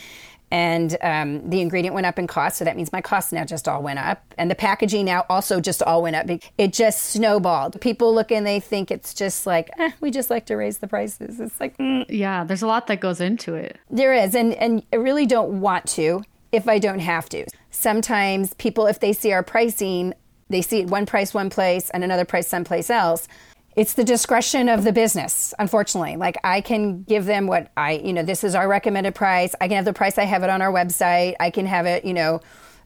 and 0.51 0.97
um, 1.01 1.47
the 1.49 1.61
ingredient 1.61 1.93
went 1.93 2.07
up 2.07 2.17
in 2.17 2.27
cost 2.27 2.57
so 2.57 2.65
that 2.65 2.75
means 2.75 2.91
my 2.91 3.01
costs 3.01 3.31
now 3.31 3.45
just 3.45 3.67
all 3.67 3.81
went 3.81 3.99
up. 3.99 4.23
And 4.37 4.49
the 4.49 4.55
packaging 4.55 5.05
now 5.05 5.25
also 5.29 5.59
just 5.59 5.83
all 5.83 6.01
went 6.01 6.15
up. 6.15 6.27
It 6.57 6.73
just 6.73 7.03
snowballed. 7.05 7.79
People 7.81 8.13
look 8.13 8.31
and 8.31 8.45
they 8.45 8.59
think 8.59 8.91
it's 8.91 9.13
just 9.13 9.45
like 9.45 9.69
eh, 9.77 9.91
we 10.01 10.11
just 10.11 10.29
like 10.29 10.45
to 10.47 10.55
raise 10.55 10.79
the 10.79 10.87
prices. 10.87 11.39
It's 11.39 11.59
like 11.59 11.77
mm. 11.77 12.05
yeah 12.09 12.43
there's 12.43 12.61
a 12.61 12.67
lot 12.67 12.87
that 12.87 12.99
goes 12.99 13.21
into 13.21 13.55
it. 13.55 13.77
There 13.89 14.13
is 14.13 14.35
and 14.35 14.53
and 14.55 14.83
i 14.91 14.95
really 14.95 15.25
don't 15.25 15.61
want 15.61 15.85
to 15.89 16.23
if 16.51 16.67
i 16.67 16.79
don't 16.79 16.99
have 16.99 17.29
to. 17.29 17.45
Sometimes 17.69 18.53
people 18.55 18.87
if 18.87 18.99
they 18.99 19.13
see 19.13 19.31
our 19.31 19.43
pricing 19.43 20.13
they 20.49 20.61
see 20.61 20.79
it 20.79 20.87
one 20.87 21.05
price 21.05 21.33
one 21.33 21.49
place 21.49 21.89
and 21.91 22.03
another 22.03 22.25
price 22.25 22.47
someplace 22.47 22.89
else 22.89 23.27
it's 23.75 23.93
the 23.93 24.03
discretion 24.03 24.69
of 24.69 24.83
the 24.83 24.91
business 24.91 25.53
unfortunately. 25.59 26.15
Like 26.17 26.37
i 26.43 26.61
can 26.61 27.03
give 27.03 27.25
them 27.25 27.47
what 27.47 27.71
i 27.77 27.93
you 27.93 28.13
know 28.13 28.23
this 28.23 28.43
is 28.43 28.55
our 28.55 28.67
recommended 28.67 29.15
price. 29.15 29.55
I 29.61 29.67
can 29.67 29.77
have 29.77 29.85
the 29.85 29.93
price 29.93 30.17
i 30.17 30.23
have 30.23 30.43
it 30.43 30.49
on 30.49 30.61
our 30.61 30.71
website. 30.71 31.35
I 31.39 31.49
can 31.49 31.65
have 31.65 31.85
it 31.85 32.05
you 32.05 32.13
know 32.13 32.41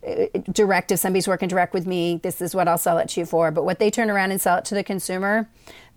uh, 0.07 0.25
direct 0.51 0.91
if 0.91 0.99
somebody's 0.99 1.27
working 1.27 1.47
direct 1.47 1.73
with 1.73 1.87
me 1.87 2.19
this 2.21 2.41
is 2.41 2.53
what 2.53 2.67
i'll 2.67 2.77
sell 2.77 2.97
it 2.97 3.09
to 3.09 3.21
you 3.21 3.25
for. 3.25 3.51
But 3.51 3.65
what 3.65 3.79
they 3.79 3.89
turn 3.89 4.09
around 4.09 4.31
and 4.31 4.41
sell 4.41 4.57
it 4.57 4.65
to 4.65 4.75
the 4.75 4.83
consumer 4.83 5.49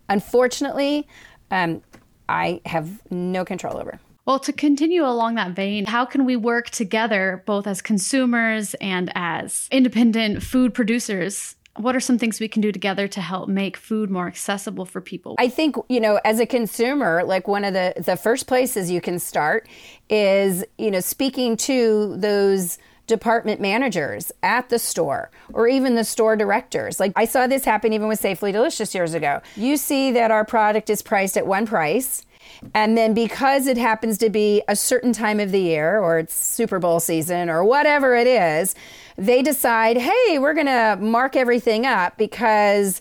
unfortunately 0.08 1.08
um, 1.50 1.82
i 2.28 2.60
have 2.66 3.00
no 3.10 3.44
control 3.44 3.76
over. 3.76 3.98
Well, 4.26 4.40
to 4.40 4.52
continue 4.52 5.04
along 5.04 5.36
that 5.36 5.52
vein, 5.52 5.84
how 5.84 6.04
can 6.04 6.24
we 6.24 6.34
work 6.34 6.70
together 6.70 7.44
both 7.46 7.68
as 7.68 7.80
consumers 7.80 8.74
and 8.80 9.12
as 9.14 9.68
independent 9.70 10.42
food 10.42 10.74
producers 10.74 11.54
what 11.78 11.96
are 11.96 12.00
some 12.00 12.18
things 12.18 12.40
we 12.40 12.48
can 12.48 12.62
do 12.62 12.72
together 12.72 13.08
to 13.08 13.20
help 13.20 13.48
make 13.48 13.76
food 13.76 14.10
more 14.10 14.26
accessible 14.26 14.84
for 14.84 15.00
people? 15.00 15.36
I 15.38 15.48
think, 15.48 15.76
you 15.88 16.00
know, 16.00 16.20
as 16.24 16.40
a 16.40 16.46
consumer, 16.46 17.22
like 17.24 17.48
one 17.48 17.64
of 17.64 17.74
the 17.74 17.94
the 17.96 18.16
first 18.16 18.46
places 18.46 18.90
you 18.90 19.00
can 19.00 19.18
start 19.18 19.68
is, 20.08 20.64
you 20.78 20.90
know, 20.90 21.00
speaking 21.00 21.56
to 21.58 22.16
those 22.16 22.78
department 23.06 23.60
managers 23.60 24.32
at 24.42 24.68
the 24.68 24.78
store 24.78 25.30
or 25.52 25.68
even 25.68 25.94
the 25.94 26.04
store 26.04 26.36
directors. 26.36 26.98
Like 26.98 27.12
I 27.14 27.24
saw 27.24 27.46
this 27.46 27.64
happen 27.64 27.92
even 27.92 28.08
with 28.08 28.18
Safely 28.18 28.50
Delicious 28.52 28.94
years 28.94 29.14
ago. 29.14 29.40
You 29.54 29.76
see 29.76 30.10
that 30.12 30.30
our 30.30 30.44
product 30.44 30.90
is 30.90 31.02
priced 31.02 31.36
at 31.36 31.46
one 31.46 31.66
price 31.66 32.26
and 32.74 32.96
then 32.96 33.14
because 33.14 33.66
it 33.66 33.76
happens 33.76 34.18
to 34.18 34.30
be 34.30 34.62
a 34.68 34.76
certain 34.76 35.12
time 35.12 35.40
of 35.40 35.52
the 35.52 35.60
year 35.60 35.98
or 35.98 36.18
it's 36.18 36.34
Super 36.34 36.78
Bowl 36.78 37.00
season 37.00 37.50
or 37.50 37.64
whatever 37.64 38.14
it 38.14 38.26
is, 38.26 38.74
they 39.16 39.42
decide, 39.42 39.96
hey, 39.96 40.38
we're 40.38 40.54
going 40.54 40.66
to 40.66 40.98
mark 41.00 41.36
everything 41.36 41.86
up 41.86 42.16
because 42.18 43.00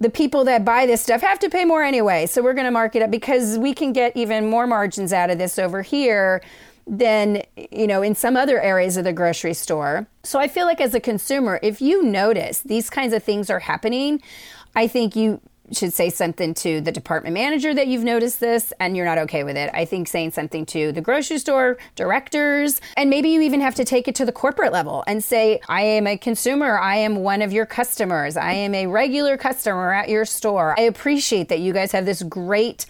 the 0.00 0.10
people 0.10 0.44
that 0.44 0.64
buy 0.64 0.86
this 0.86 1.00
stuff 1.00 1.22
have 1.22 1.38
to 1.38 1.48
pay 1.48 1.64
more 1.64 1.82
anyway. 1.82 2.26
So 2.26 2.42
we're 2.42 2.54
going 2.54 2.66
to 2.66 2.70
mark 2.70 2.94
it 2.96 3.02
up 3.02 3.10
because 3.10 3.58
we 3.58 3.72
can 3.72 3.92
get 3.92 4.16
even 4.16 4.48
more 4.50 4.66
margins 4.66 5.12
out 5.12 5.30
of 5.30 5.38
this 5.38 5.58
over 5.58 5.82
here 5.82 6.42
than 6.86 7.42
you 7.56 7.86
know 7.86 8.02
in 8.02 8.14
some 8.14 8.36
other 8.36 8.60
areas 8.60 8.96
of 8.98 9.04
the 9.04 9.12
grocery 9.12 9.54
store. 9.54 10.06
So 10.22 10.38
I 10.38 10.48
feel 10.48 10.66
like 10.66 10.80
as 10.80 10.94
a 10.94 11.00
consumer, 11.00 11.58
if 11.62 11.80
you 11.80 12.02
notice 12.02 12.60
these 12.60 12.90
kinds 12.90 13.14
of 13.14 13.22
things 13.22 13.48
are 13.48 13.60
happening, 13.60 14.20
I 14.74 14.86
think 14.86 15.16
you 15.16 15.40
should 15.74 15.92
say 15.92 16.10
something 16.10 16.54
to 16.54 16.80
the 16.80 16.92
department 16.92 17.34
manager 17.34 17.74
that 17.74 17.86
you've 17.86 18.04
noticed 18.04 18.40
this 18.40 18.72
and 18.80 18.96
you're 18.96 19.06
not 19.06 19.18
okay 19.18 19.44
with 19.44 19.56
it. 19.56 19.70
I 19.74 19.84
think 19.84 20.08
saying 20.08 20.32
something 20.32 20.64
to 20.66 20.92
the 20.92 21.00
grocery 21.00 21.38
store 21.38 21.78
directors, 21.96 22.80
and 22.96 23.10
maybe 23.10 23.28
you 23.28 23.40
even 23.42 23.60
have 23.60 23.74
to 23.76 23.84
take 23.84 24.08
it 24.08 24.14
to 24.16 24.24
the 24.24 24.32
corporate 24.32 24.72
level 24.72 25.04
and 25.06 25.22
say, 25.22 25.60
I 25.68 25.82
am 25.82 26.06
a 26.06 26.16
consumer. 26.16 26.78
I 26.78 26.96
am 26.96 27.16
one 27.16 27.42
of 27.42 27.52
your 27.52 27.66
customers. 27.66 28.36
I 28.36 28.52
am 28.52 28.74
a 28.74 28.86
regular 28.86 29.36
customer 29.36 29.92
at 29.92 30.08
your 30.08 30.24
store. 30.24 30.74
I 30.78 30.82
appreciate 30.82 31.48
that 31.48 31.60
you 31.60 31.72
guys 31.72 31.92
have 31.92 32.06
this 32.06 32.22
great 32.22 32.86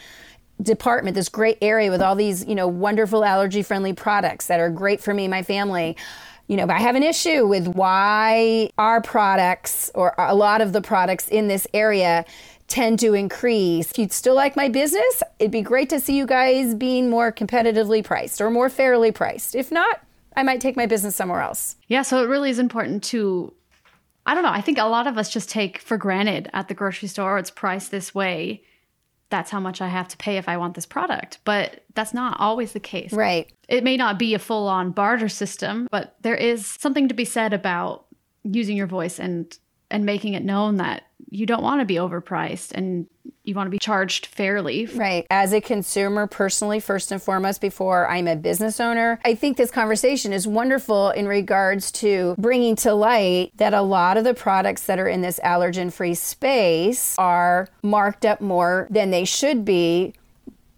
department, 0.62 1.14
this 1.16 1.28
great 1.28 1.58
area 1.60 1.90
with 1.90 2.00
all 2.00 2.14
these, 2.14 2.44
you 2.44 2.54
know, 2.54 2.68
wonderful 2.68 3.24
allergy 3.24 3.62
friendly 3.62 3.92
products 3.92 4.46
that 4.46 4.60
are 4.60 4.70
great 4.70 5.00
for 5.00 5.12
me 5.12 5.24
and 5.24 5.30
my 5.30 5.42
family 5.42 5.96
you 6.46 6.58
know, 6.58 6.66
but 6.66 6.76
I 6.76 6.80
have 6.80 6.94
an 6.94 7.02
issue 7.02 7.46
with 7.46 7.68
why 7.68 8.70
our 8.76 9.00
products 9.00 9.90
or 9.94 10.14
a 10.18 10.34
lot 10.34 10.60
of 10.60 10.72
the 10.72 10.82
products 10.82 11.28
in 11.28 11.48
this 11.48 11.66
area 11.72 12.24
tend 12.68 12.98
to 13.00 13.14
increase. 13.14 13.90
If 13.90 13.98
you'd 13.98 14.12
still 14.12 14.34
like 14.34 14.56
my 14.56 14.68
business, 14.68 15.22
it'd 15.38 15.50
be 15.50 15.62
great 15.62 15.90
to 15.90 16.00
see 16.00 16.16
you 16.16 16.26
guys 16.26 16.74
being 16.74 17.10
more 17.10 17.32
competitively 17.32 18.02
priced 18.02 18.40
or 18.40 18.50
more 18.50 18.68
fairly 18.68 19.12
priced. 19.12 19.54
If 19.54 19.70
not, 19.70 20.00
I 20.36 20.42
might 20.42 20.60
take 20.60 20.76
my 20.76 20.86
business 20.86 21.14
somewhere 21.14 21.40
else. 21.40 21.76
Yeah, 21.88 22.02
so 22.02 22.22
it 22.22 22.28
really 22.28 22.50
is 22.50 22.58
important 22.58 23.02
to 23.04 23.52
I 24.26 24.34
don't 24.34 24.42
know, 24.42 24.50
I 24.50 24.62
think 24.62 24.78
a 24.78 24.84
lot 24.84 25.06
of 25.06 25.18
us 25.18 25.30
just 25.30 25.50
take 25.50 25.78
for 25.78 25.98
granted 25.98 26.48
at 26.54 26.68
the 26.68 26.74
grocery 26.74 27.08
store 27.08 27.38
it's 27.38 27.50
priced 27.50 27.90
this 27.90 28.14
way. 28.14 28.62
That's 29.28 29.50
how 29.50 29.60
much 29.60 29.82
I 29.82 29.88
have 29.88 30.08
to 30.08 30.16
pay 30.16 30.38
if 30.38 30.48
I 30.48 30.56
want 30.56 30.74
this 30.74 30.86
product. 30.86 31.38
But 31.44 31.84
that's 31.94 32.14
not 32.14 32.38
always 32.40 32.72
the 32.72 32.80
case. 32.80 33.12
Right. 33.12 33.52
It 33.68 33.84
may 33.84 33.96
not 33.96 34.18
be 34.18 34.32
a 34.32 34.38
full 34.38 34.68
on 34.68 34.92
barter 34.92 35.28
system, 35.28 35.88
but 35.90 36.16
there 36.22 36.36
is 36.36 36.66
something 36.66 37.08
to 37.08 37.14
be 37.14 37.24
said 37.24 37.52
about 37.52 38.06
using 38.44 38.76
your 38.76 38.86
voice 38.86 39.18
and 39.18 39.58
and 39.90 40.04
making 40.04 40.34
it 40.34 40.44
known 40.44 40.76
that 40.76 41.04
you 41.30 41.46
don't 41.46 41.62
want 41.62 41.80
to 41.80 41.84
be 41.84 41.94
overpriced 41.96 42.72
and 42.72 43.06
you 43.42 43.54
want 43.54 43.66
to 43.66 43.70
be 43.70 43.78
charged 43.78 44.26
fairly. 44.26 44.86
Right. 44.86 45.26
As 45.30 45.52
a 45.52 45.60
consumer, 45.60 46.26
personally, 46.26 46.80
first 46.80 47.12
and 47.12 47.22
foremost, 47.22 47.60
before 47.60 48.08
I'm 48.08 48.28
a 48.28 48.36
business 48.36 48.80
owner, 48.80 49.20
I 49.24 49.34
think 49.34 49.56
this 49.56 49.70
conversation 49.70 50.32
is 50.32 50.46
wonderful 50.46 51.10
in 51.10 51.26
regards 51.26 51.90
to 51.92 52.34
bringing 52.38 52.76
to 52.76 52.94
light 52.94 53.52
that 53.56 53.74
a 53.74 53.82
lot 53.82 54.16
of 54.16 54.24
the 54.24 54.34
products 54.34 54.86
that 54.86 54.98
are 54.98 55.08
in 55.08 55.22
this 55.22 55.40
allergen 55.44 55.92
free 55.92 56.14
space 56.14 57.16
are 57.18 57.68
marked 57.82 58.24
up 58.24 58.40
more 58.40 58.86
than 58.90 59.10
they 59.10 59.24
should 59.24 59.64
be. 59.64 60.14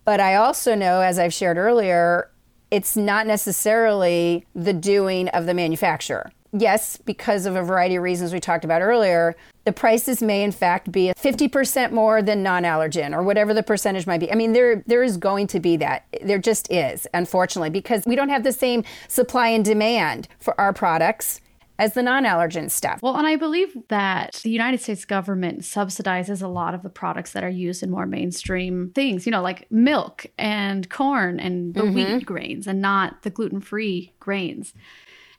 But 0.04 0.20
I 0.20 0.36
also 0.36 0.75
know, 0.75 1.00
as 1.00 1.18
I've 1.18 1.34
shared 1.34 1.58
earlier, 1.58 2.30
it's 2.70 2.96
not 2.96 3.26
necessarily 3.26 4.44
the 4.54 4.72
doing 4.72 5.28
of 5.28 5.46
the 5.46 5.54
manufacturer 5.54 6.32
yes, 6.60 6.96
because 6.96 7.46
of 7.46 7.56
a 7.56 7.62
variety 7.62 7.96
of 7.96 8.02
reasons 8.02 8.32
we 8.32 8.40
talked 8.40 8.64
about 8.64 8.82
earlier, 8.82 9.36
the 9.64 9.72
prices 9.72 10.22
may 10.22 10.42
in 10.42 10.52
fact 10.52 10.92
be 10.92 11.12
50% 11.16 11.92
more 11.92 12.22
than 12.22 12.42
non-allergen 12.42 13.14
or 13.14 13.22
whatever 13.22 13.52
the 13.52 13.62
percentage 13.62 14.06
might 14.06 14.20
be. 14.20 14.30
I 14.30 14.34
mean, 14.34 14.52
there 14.52 14.82
there 14.86 15.02
is 15.02 15.16
going 15.16 15.46
to 15.48 15.60
be 15.60 15.76
that. 15.78 16.06
There 16.22 16.38
just 16.38 16.70
is, 16.70 17.06
unfortunately, 17.14 17.70
because 17.70 18.04
we 18.06 18.16
don't 18.16 18.28
have 18.28 18.44
the 18.44 18.52
same 18.52 18.84
supply 19.08 19.48
and 19.48 19.64
demand 19.64 20.28
for 20.38 20.58
our 20.60 20.72
products 20.72 21.40
as 21.78 21.94
the 21.94 22.02
non 22.02 22.25
allergen 22.25 22.70
stuff. 22.70 23.00
Well, 23.02 23.16
and 23.16 23.26
I 23.26 23.36
believe 23.36 23.76
that 23.88 24.40
the 24.42 24.50
United 24.50 24.80
States 24.80 25.04
government 25.04 25.60
subsidizes 25.60 26.42
a 26.42 26.46
lot 26.46 26.75
of 26.75 26.82
the 26.82 26.88
products 26.88 27.32
that 27.32 27.44
are 27.44 27.50
used 27.50 27.82
in 27.82 27.90
more 27.90 28.06
mainstream 28.06 28.92
things, 28.94 29.26
you 29.26 29.32
know, 29.32 29.42
like 29.42 29.70
milk 29.70 30.26
and 30.38 30.88
corn 30.88 31.38
and 31.38 31.75
the 31.75 31.82
mm-hmm. 31.82 31.94
wheat 31.94 32.26
grains 32.26 32.66
and 32.66 32.80
not 32.80 33.22
the 33.22 33.30
gluten 33.30 33.60
free 33.60 34.14
grains. 34.20 34.75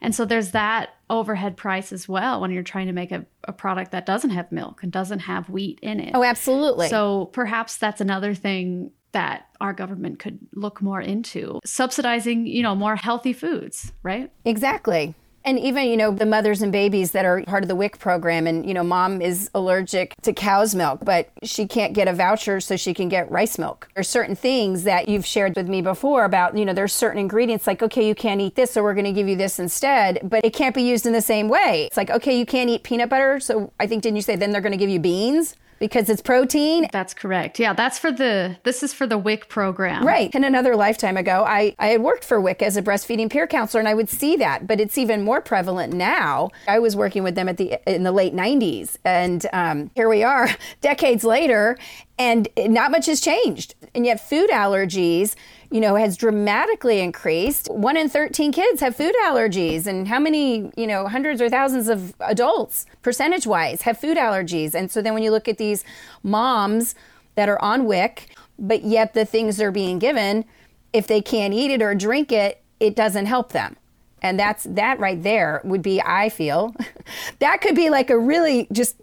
And 0.02 0.14
so 0.14 0.26
there's 0.26 0.52
that 0.52 0.90
overhead 1.10 1.56
price 1.56 1.92
as 1.92 2.08
well 2.08 2.42
when 2.42 2.52
you're 2.52 2.64
trying 2.64 2.88
to 2.88 2.94
make 2.94 3.12
a, 3.12 3.26
a 3.46 3.54
product 3.54 3.92
that 3.92 4.06
doesn't 4.06 4.32
have 4.32 4.52
milk 4.52 4.84
and 4.84 4.92
doesn't 4.92 5.20
have 5.20 5.50
wheat 5.50 5.80
in 5.82 6.00
it. 6.00 6.12
Oh, 6.14 6.24
absolutely. 6.24 6.90
So 6.90 7.26
perhaps 7.34 7.78
that's 7.78 8.02
another 8.02 8.34
thing 8.34 8.92
that 9.14 9.48
our 9.62 9.74
government 9.74 10.20
could 10.20 10.40
look 10.54 10.82
more 10.82 11.02
into 11.02 11.60
subsidizing, 11.66 12.46
you 12.46 12.62
know, 12.62 12.76
more 12.76 12.96
healthy 12.96 13.34
foods, 13.34 13.94
right? 14.04 14.32
Exactly. 14.46 15.16
And 15.48 15.58
even, 15.58 15.88
you 15.88 15.96
know, 15.96 16.12
the 16.12 16.26
mothers 16.26 16.62
and 16.62 16.74
babies 16.74 17.12
that 17.12 17.24
are 17.24 17.42
part 17.44 17.64
of 17.64 17.70
the 17.70 17.76
WIC 17.76 18.00
program, 18.00 18.48
and, 18.48 18.66
you 18.68 18.74
know, 18.74 18.84
mom 18.84 19.22
is 19.22 19.50
allergic 19.56 20.14
to 20.24 20.34
cow's 20.34 20.76
milk, 20.76 21.00
but 21.06 21.30
she 21.42 21.66
can't 21.66 21.94
get 21.94 22.10
a 22.10 22.14
voucher 22.14 22.60
so 22.60 22.76
she 22.76 22.94
can 22.94 23.08
get 23.08 23.32
rice 23.32 23.58
milk. 23.58 23.88
There's 23.96 24.10
certain 24.10 24.36
things 24.36 24.84
that 24.84 25.08
you've 25.08 25.26
shared 25.26 25.56
with 25.56 25.70
me 25.70 25.82
before 25.82 26.26
about, 26.26 26.58
you 26.58 26.66
know, 26.66 26.74
there's 26.74 26.92
certain 26.92 27.18
ingredients 27.18 27.66
like, 27.66 27.82
okay, 27.82 28.06
you 28.06 28.14
can't 28.14 28.42
eat 28.42 28.56
this, 28.56 28.72
so 28.72 28.84
we're 28.84 28.94
going 28.94 29.06
to 29.06 29.14
give 29.14 29.30
you 29.30 29.38
this 29.38 29.58
instead, 29.58 30.20
but 30.22 30.44
it 30.44 30.52
can't 30.54 30.76
be 30.76 30.84
used 30.84 31.06
in 31.06 31.14
the 31.14 31.22
same 31.22 31.48
way. 31.48 31.86
It's 31.86 31.96
like, 31.96 32.10
okay, 32.10 32.38
you 32.38 32.46
can't 32.46 32.70
eat 32.70 32.84
peanut 32.84 33.08
butter, 33.08 33.40
so 33.40 33.72
I 33.80 33.88
think, 33.88 34.04
didn't 34.04 34.18
you 34.18 34.24
say 34.24 34.36
then 34.36 34.52
they're 34.52 34.60
going 34.60 34.74
to 34.74 34.78
give 34.78 34.90
you 34.90 35.00
beans? 35.00 35.56
Because 35.80 36.10
it's 36.10 36.22
protein. 36.22 36.88
That's 36.92 37.14
correct. 37.14 37.60
Yeah, 37.60 37.74
that's 37.74 38.00
for 38.00 38.12
the 38.12 38.58
this 38.64 38.84
is 38.84 38.94
for 38.94 39.08
the 39.08 39.18
WIC 39.18 39.50
program. 39.50 40.06
Right. 40.06 40.34
And 40.34 40.46
another 40.46 40.76
lifetime 40.76 41.18
ago, 41.18 41.44
I 41.48 41.76
I 41.80 41.88
had 41.88 42.02
worked 42.02 42.24
for 42.24 42.40
WIC 42.40 42.62
as 42.62 42.78
a 42.78 42.82
breastfeeding 42.82 43.30
peer 43.30 43.48
counselor 43.48 43.80
and 43.80 43.88
I 43.88 43.94
would 43.94 44.10
see 44.10 44.36
that, 44.38 44.68
but 44.68 44.80
it's 44.80 44.98
even 44.98 45.24
more 45.24 45.42
prevalent 45.42 45.94
now. 45.94 46.50
I 46.68 46.80
was 46.80 46.96
working 46.96 47.24
with 47.24 47.36
them 47.36 47.50
at 47.50 47.58
the 47.58 47.80
in 47.92 48.04
the 48.04 48.12
late 48.12 48.34
90s 48.34 48.98
and 49.06 49.46
um, 49.54 49.92
here 49.96 50.10
we 50.10 50.24
are 50.24 50.50
decades 50.82 51.24
later 51.24 51.78
and 52.20 52.48
not 52.58 52.92
much 52.92 53.06
has 53.06 53.22
changed. 53.22 53.76
And 53.94 54.06
yet 54.06 54.28
food 54.28 54.50
allergies 54.50 55.36
you 55.72 55.82
know, 55.82 55.96
has 55.96 56.16
dramatically 56.16 57.00
increased. 57.00 57.70
One 57.70 57.98
in 57.98 58.10
13 58.10 58.52
kids 58.52 58.80
have 58.82 58.96
food 58.96 59.14
allergies. 59.24 59.86
And 59.86 60.08
how 60.08 60.20
many, 60.20 60.72
you 60.78 60.88
know, 60.88 61.08
hundreds 61.08 61.42
or 61.42 61.50
thousands 61.50 61.90
of 61.90 62.16
adults, 62.20 62.86
percentage 63.02 63.46
wise, 63.46 63.82
have 63.82 63.98
food 63.98 64.18
allergies? 64.18 64.74
And 64.74 64.90
so 64.92 65.02
then 65.02 65.14
when 65.14 65.24
you 65.24 65.32
look 65.32 65.48
at 65.48 65.58
these 65.58 65.84
moms 66.24 66.96
that 67.36 67.50
are 67.50 67.62
on 67.62 67.86
WIC, 67.86 68.30
but 68.58 68.84
yet 68.84 69.14
the 69.14 69.26
things 69.26 69.58
they're 69.58 69.72
being 69.72 70.00
given, 70.00 70.46
if 70.94 71.08
they 71.08 71.22
can't 71.22 71.54
eat 71.54 71.72
it 71.72 71.82
or 71.82 71.94
drink 71.94 72.32
it, 72.32 72.62
it 72.80 72.96
doesn't 72.96 73.26
help 73.26 73.52
them. 73.52 73.76
And 74.22 74.40
that's 74.40 74.64
that 74.64 75.00
right 75.00 75.22
there 75.22 75.62
would 75.64 75.82
be, 75.82 76.02
I 76.02 76.30
feel, 76.30 76.76
that 77.40 77.62
could 77.62 77.76
be 77.76 77.90
like 77.90 78.10
a 78.10 78.18
really 78.18 78.68
just 78.72 78.96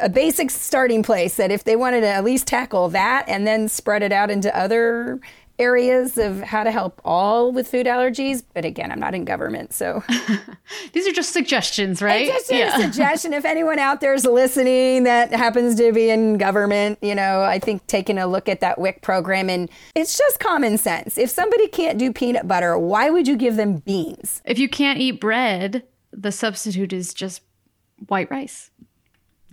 a 0.00 0.08
basic 0.08 0.50
starting 0.50 1.02
place 1.02 1.36
that 1.36 1.50
if 1.50 1.64
they 1.64 1.74
wanted 1.74 2.02
to 2.02 2.06
at 2.06 2.24
least 2.24 2.46
tackle 2.46 2.88
that 2.90 3.24
and 3.28 3.46
then 3.46 3.68
spread 3.68 4.02
it 4.02 4.12
out 4.12 4.30
into 4.30 4.56
other 4.56 5.20
areas 5.60 6.18
of 6.18 6.40
how 6.40 6.64
to 6.64 6.70
help 6.70 7.00
all 7.04 7.52
with 7.52 7.68
food 7.68 7.86
allergies. 7.86 8.42
But 8.54 8.64
again, 8.64 8.90
I'm 8.90 8.98
not 8.98 9.14
in 9.14 9.24
government, 9.24 9.72
so 9.72 10.02
these 10.92 11.06
are 11.06 11.12
just 11.12 11.32
suggestions, 11.32 12.00
right? 12.00 12.26
It's 12.26 12.48
just 12.48 12.50
yeah. 12.50 12.76
a 12.76 12.80
suggestion. 12.80 13.32
If 13.32 13.44
anyone 13.44 13.78
out 13.78 14.00
there 14.00 14.14
is 14.14 14.24
listening 14.24 15.04
that 15.04 15.32
happens 15.32 15.74
to 15.76 15.92
be 15.92 16.10
in 16.10 16.38
government, 16.38 16.98
you 17.02 17.14
know, 17.14 17.42
I 17.42 17.58
think 17.58 17.86
taking 17.86 18.18
a 18.18 18.26
look 18.26 18.48
at 18.48 18.60
that 18.60 18.78
WIC 18.78 19.02
program 19.02 19.50
and 19.50 19.70
it's 19.94 20.16
just 20.16 20.40
common 20.40 20.78
sense. 20.78 21.18
If 21.18 21.30
somebody 21.30 21.68
can't 21.68 21.98
do 21.98 22.12
peanut 22.12 22.48
butter, 22.48 22.78
why 22.78 23.10
would 23.10 23.28
you 23.28 23.36
give 23.36 23.56
them 23.56 23.76
beans? 23.76 24.40
If 24.44 24.58
you 24.58 24.68
can't 24.68 24.98
eat 24.98 25.20
bread, 25.20 25.84
the 26.12 26.32
substitute 26.32 26.92
is 26.92 27.14
just 27.14 27.42
white 28.08 28.30
rice. 28.30 28.70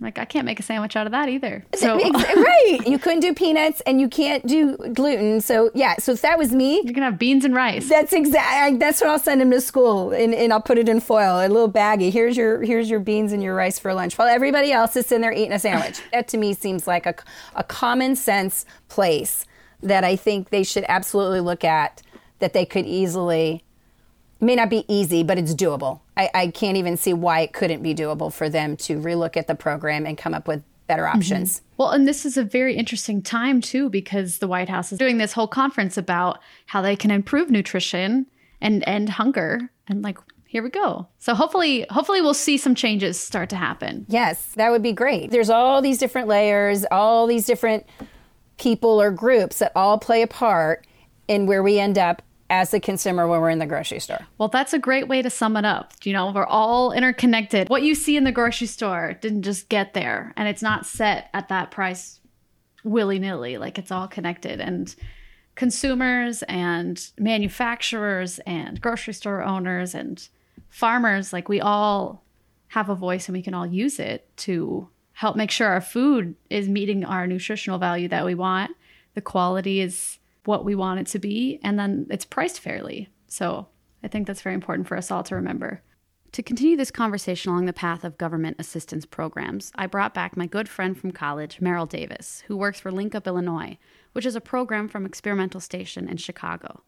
Like 0.00 0.18
I 0.18 0.24
can't 0.24 0.44
make 0.44 0.60
a 0.60 0.62
sandwich 0.62 0.94
out 0.94 1.06
of 1.06 1.12
that 1.12 1.28
either. 1.28 1.64
So 1.74 1.96
right, 2.10 2.78
you 2.86 2.98
couldn't 2.98 3.20
do 3.20 3.34
peanuts 3.34 3.80
and 3.80 4.00
you 4.00 4.08
can't 4.08 4.46
do 4.46 4.76
gluten. 4.76 5.40
So 5.40 5.70
yeah, 5.74 5.96
so 5.98 6.12
if 6.12 6.22
that 6.22 6.38
was 6.38 6.52
me, 6.52 6.80
you 6.84 6.92
can 6.92 7.02
have 7.02 7.18
beans 7.18 7.44
and 7.44 7.54
rice. 7.54 7.88
That's 7.88 8.12
exactly. 8.12 8.78
That's 8.78 9.00
what 9.00 9.10
I'll 9.10 9.18
send 9.18 9.42
him 9.42 9.50
to 9.50 9.60
school, 9.60 10.12
and, 10.12 10.34
and 10.34 10.52
I'll 10.52 10.60
put 10.60 10.78
it 10.78 10.88
in 10.88 11.00
foil, 11.00 11.44
a 11.44 11.48
little 11.48 11.70
baggie. 11.70 12.12
Here's 12.12 12.36
your 12.36 12.62
here's 12.62 12.88
your 12.88 13.00
beans 13.00 13.32
and 13.32 13.42
your 13.42 13.56
rice 13.56 13.78
for 13.80 13.92
lunch, 13.92 14.16
while 14.16 14.28
everybody 14.28 14.70
else 14.70 14.94
is 14.94 15.06
sitting 15.06 15.22
there 15.22 15.32
eating 15.32 15.52
a 15.52 15.58
sandwich. 15.58 16.00
that 16.12 16.28
to 16.28 16.38
me 16.38 16.54
seems 16.54 16.86
like 16.86 17.04
a 17.04 17.14
a 17.56 17.64
common 17.64 18.14
sense 18.14 18.64
place 18.88 19.46
that 19.82 20.04
I 20.04 20.14
think 20.14 20.50
they 20.50 20.62
should 20.62 20.84
absolutely 20.88 21.40
look 21.40 21.64
at. 21.64 22.02
That 22.38 22.52
they 22.52 22.64
could 22.64 22.86
easily 22.86 23.64
may 24.40 24.54
not 24.54 24.70
be 24.70 24.84
easy, 24.88 25.22
but 25.22 25.38
it's 25.38 25.54
doable. 25.54 26.00
I, 26.16 26.30
I, 26.34 26.46
can't 26.48 26.76
even 26.76 26.96
see 26.96 27.12
why 27.12 27.40
it 27.40 27.52
couldn't 27.52 27.82
be 27.82 27.94
doable 27.94 28.32
for 28.32 28.48
them 28.48 28.76
to 28.78 28.98
relook 28.98 29.36
at 29.36 29.46
the 29.46 29.54
program 29.54 30.06
and 30.06 30.16
come 30.16 30.34
up 30.34 30.46
with 30.46 30.62
better 30.86 31.04
mm-hmm. 31.04 31.18
options. 31.18 31.56
Mm-hmm. 31.56 31.64
Well, 31.76 31.90
and 31.90 32.08
this 32.08 32.26
is 32.26 32.36
a 32.36 32.44
very 32.44 32.76
interesting 32.76 33.22
time 33.22 33.60
too, 33.60 33.88
because 33.88 34.38
the 34.38 34.48
White 34.48 34.68
House 34.68 34.92
is 34.92 34.98
doing 34.98 35.18
this 35.18 35.32
whole 35.32 35.48
conference 35.48 35.96
about 35.96 36.40
how 36.66 36.82
they 36.82 36.96
can 36.96 37.10
improve 37.10 37.50
nutrition 37.50 38.26
and 38.60 38.82
end 38.86 39.10
hunger. 39.10 39.70
And 39.86 40.02
like, 40.02 40.18
here 40.46 40.62
we 40.62 40.70
go. 40.70 41.06
So 41.18 41.34
hopefully, 41.34 41.86
hopefully 41.90 42.20
we'll 42.20 42.34
see 42.34 42.56
some 42.56 42.74
changes 42.74 43.20
start 43.20 43.50
to 43.50 43.56
happen. 43.56 44.06
Yes, 44.08 44.52
that 44.56 44.70
would 44.70 44.82
be 44.82 44.92
great. 44.92 45.30
There's 45.30 45.50
all 45.50 45.82
these 45.82 45.98
different 45.98 46.26
layers, 46.26 46.84
all 46.90 47.26
these 47.26 47.46
different 47.46 47.86
people 48.56 49.00
or 49.00 49.10
groups 49.10 49.58
that 49.58 49.72
all 49.76 49.98
play 49.98 50.22
a 50.22 50.26
part 50.26 50.86
in 51.28 51.46
where 51.46 51.62
we 51.62 51.78
end 51.78 51.98
up 51.98 52.22
as 52.50 52.70
the 52.70 52.80
consumer 52.80 53.26
when 53.26 53.40
we're 53.40 53.50
in 53.50 53.58
the 53.58 53.66
grocery 53.66 54.00
store. 54.00 54.26
Well, 54.38 54.48
that's 54.48 54.72
a 54.72 54.78
great 54.78 55.08
way 55.08 55.22
to 55.22 55.30
sum 55.30 55.56
it 55.56 55.64
up. 55.64 55.92
You 56.02 56.12
know, 56.12 56.32
we're 56.32 56.46
all 56.46 56.92
interconnected. 56.92 57.68
What 57.68 57.82
you 57.82 57.94
see 57.94 58.16
in 58.16 58.24
the 58.24 58.32
grocery 58.32 58.66
store 58.66 59.18
didn't 59.20 59.42
just 59.42 59.68
get 59.68 59.94
there, 59.94 60.32
and 60.36 60.48
it's 60.48 60.62
not 60.62 60.86
set 60.86 61.28
at 61.34 61.48
that 61.48 61.70
price 61.70 62.20
willy 62.84 63.18
nilly. 63.18 63.58
Like 63.58 63.78
it's 63.78 63.90
all 63.90 64.08
connected. 64.08 64.60
And 64.60 64.94
consumers 65.54 66.42
and 66.44 67.10
manufacturers 67.18 68.38
and 68.40 68.80
grocery 68.80 69.14
store 69.14 69.42
owners 69.42 69.94
and 69.94 70.26
farmers, 70.70 71.32
like 71.32 71.48
we 71.48 71.60
all 71.60 72.24
have 72.68 72.88
a 72.88 72.94
voice 72.94 73.28
and 73.28 73.36
we 73.36 73.42
can 73.42 73.54
all 73.54 73.66
use 73.66 73.98
it 73.98 74.28
to 74.36 74.88
help 75.12 75.36
make 75.36 75.50
sure 75.50 75.68
our 75.68 75.80
food 75.80 76.36
is 76.48 76.68
meeting 76.68 77.04
our 77.04 77.26
nutritional 77.26 77.78
value 77.78 78.08
that 78.08 78.24
we 78.24 78.34
want. 78.34 78.70
The 79.14 79.20
quality 79.20 79.80
is 79.80 80.17
what 80.48 80.64
we 80.64 80.74
want 80.74 80.98
it 80.98 81.06
to 81.06 81.18
be, 81.18 81.60
and 81.62 81.78
then 81.78 82.06
it's 82.08 82.24
priced 82.24 82.58
fairly. 82.58 83.10
So 83.26 83.68
I 84.02 84.08
think 84.08 84.26
that's 84.26 84.40
very 84.40 84.54
important 84.54 84.88
for 84.88 84.96
us 84.96 85.10
all 85.10 85.22
to 85.24 85.34
remember. 85.34 85.82
To 86.32 86.42
continue 86.42 86.74
this 86.74 86.90
conversation 86.90 87.52
along 87.52 87.66
the 87.66 87.74
path 87.74 88.02
of 88.02 88.16
government 88.16 88.56
assistance 88.58 89.04
programs, 89.04 89.70
I 89.74 89.86
brought 89.86 90.14
back 90.14 90.38
my 90.38 90.46
good 90.46 90.66
friend 90.66 90.98
from 90.98 91.12
college, 91.12 91.58
Meryl 91.60 91.86
Davis, 91.86 92.44
who 92.46 92.56
works 92.56 92.80
for 92.80 92.90
Link 92.90 93.14
Up 93.14 93.26
Illinois, 93.26 93.76
which 94.12 94.24
is 94.24 94.36
a 94.36 94.40
program 94.40 94.88
from 94.88 95.04
Experimental 95.04 95.60
Station 95.60 96.08
in 96.08 96.16
Chicago. 96.16 96.82